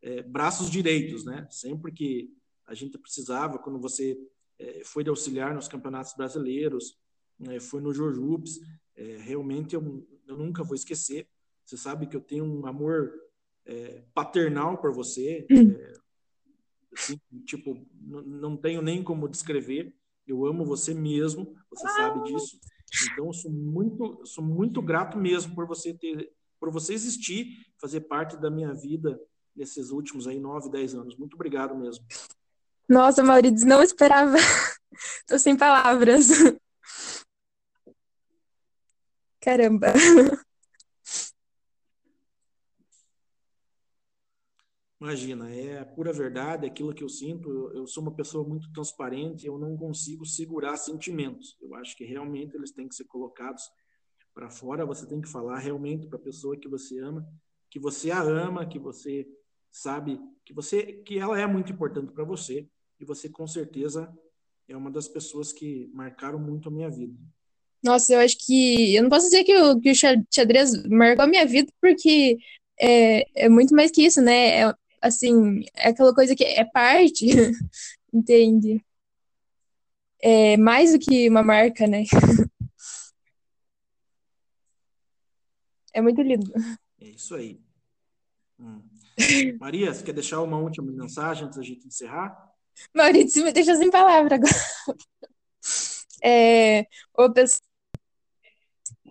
[0.00, 1.46] é, braços direitos, né?
[1.50, 2.30] Sempre que
[2.66, 4.18] a gente precisava, quando você
[4.58, 6.98] é, foi de auxiliar nos campeonatos brasileiros,
[7.48, 8.60] é, foi no Jojups,
[8.94, 11.28] é, realmente eu, eu, nunca vou esquecer.
[11.64, 13.12] Você sabe que eu tenho um amor
[13.64, 15.92] é, paternal por você, é,
[16.96, 19.94] assim, tipo, não tenho nem como descrever.
[20.26, 22.58] Eu amo você mesmo, você sabe disso.
[23.12, 26.30] Então, sou muito, sou muito grato mesmo por você ter,
[26.60, 29.20] por você existir, fazer parte da minha vida
[29.54, 31.16] nesses últimos aí nove, dez anos.
[31.16, 32.04] Muito obrigado mesmo.
[32.88, 34.36] Nossa, Maurício, não esperava.
[35.26, 36.28] Tô sem palavras.
[39.40, 39.92] Caramba.
[45.02, 47.72] Imagina, é pura verdade, aquilo que eu sinto.
[47.74, 51.56] Eu, sou uma pessoa muito transparente, eu não consigo segurar sentimentos.
[51.60, 53.64] Eu acho que realmente eles têm que ser colocados
[54.32, 54.86] para fora.
[54.86, 57.26] Você tem que falar realmente para a pessoa que você ama,
[57.68, 59.26] que você a ama, que você
[59.72, 62.68] sabe que você que ela é muito importante para você
[63.00, 64.08] e você com certeza
[64.68, 67.18] é uma das pessoas que marcaram muito a minha vida.
[67.82, 69.94] Nossa, eu acho que eu não posso dizer que o, que o
[70.32, 72.38] xadrez marcou a minha vida porque
[72.80, 74.60] é, é muito mais que isso, né?
[74.60, 77.26] É, assim, é aquela coisa que é parte,
[78.12, 78.82] entende?
[80.20, 82.04] É mais do que uma marca, né?
[85.94, 86.50] É muito lindo.
[86.98, 87.60] É isso aí.
[88.58, 88.80] Hum.
[89.60, 92.50] Maria, você quer deixar uma última mensagem antes da gente encerrar?
[92.94, 94.52] Maurício, me deixa sem palavra agora.
[96.24, 96.86] É,
[97.18, 97.28] ô,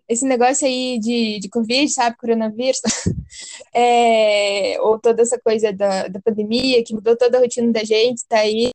[0.07, 2.81] esse negócio aí de, de Covid, sabe, coronavírus,
[3.73, 8.25] é, ou toda essa coisa da, da pandemia que mudou toda a rotina da gente,
[8.27, 8.71] tá aí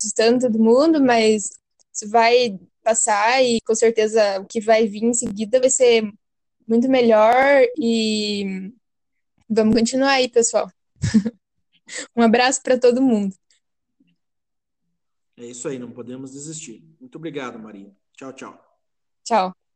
[0.00, 1.50] assustando todo mundo, mas
[1.92, 6.10] isso vai passar e com certeza o que vai vir em seguida vai ser
[6.66, 8.72] muito melhor e
[9.48, 10.70] vamos continuar aí, pessoal.
[12.16, 13.34] um abraço para todo mundo.
[15.36, 16.82] É isso aí, não podemos desistir.
[17.00, 17.94] Muito obrigado, Maria.
[18.16, 18.78] Tchau, tchau.
[19.24, 19.67] Tchau.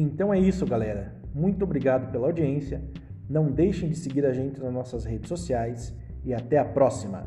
[0.00, 1.12] Então é isso, galera.
[1.34, 2.80] Muito obrigado pela audiência.
[3.28, 5.92] Não deixem de seguir a gente nas nossas redes sociais
[6.24, 7.26] e até a próxima.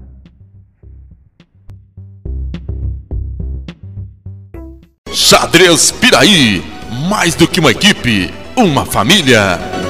[5.09, 6.61] Xadrez Piraí,
[7.09, 9.81] mais do que uma equipe, uma família.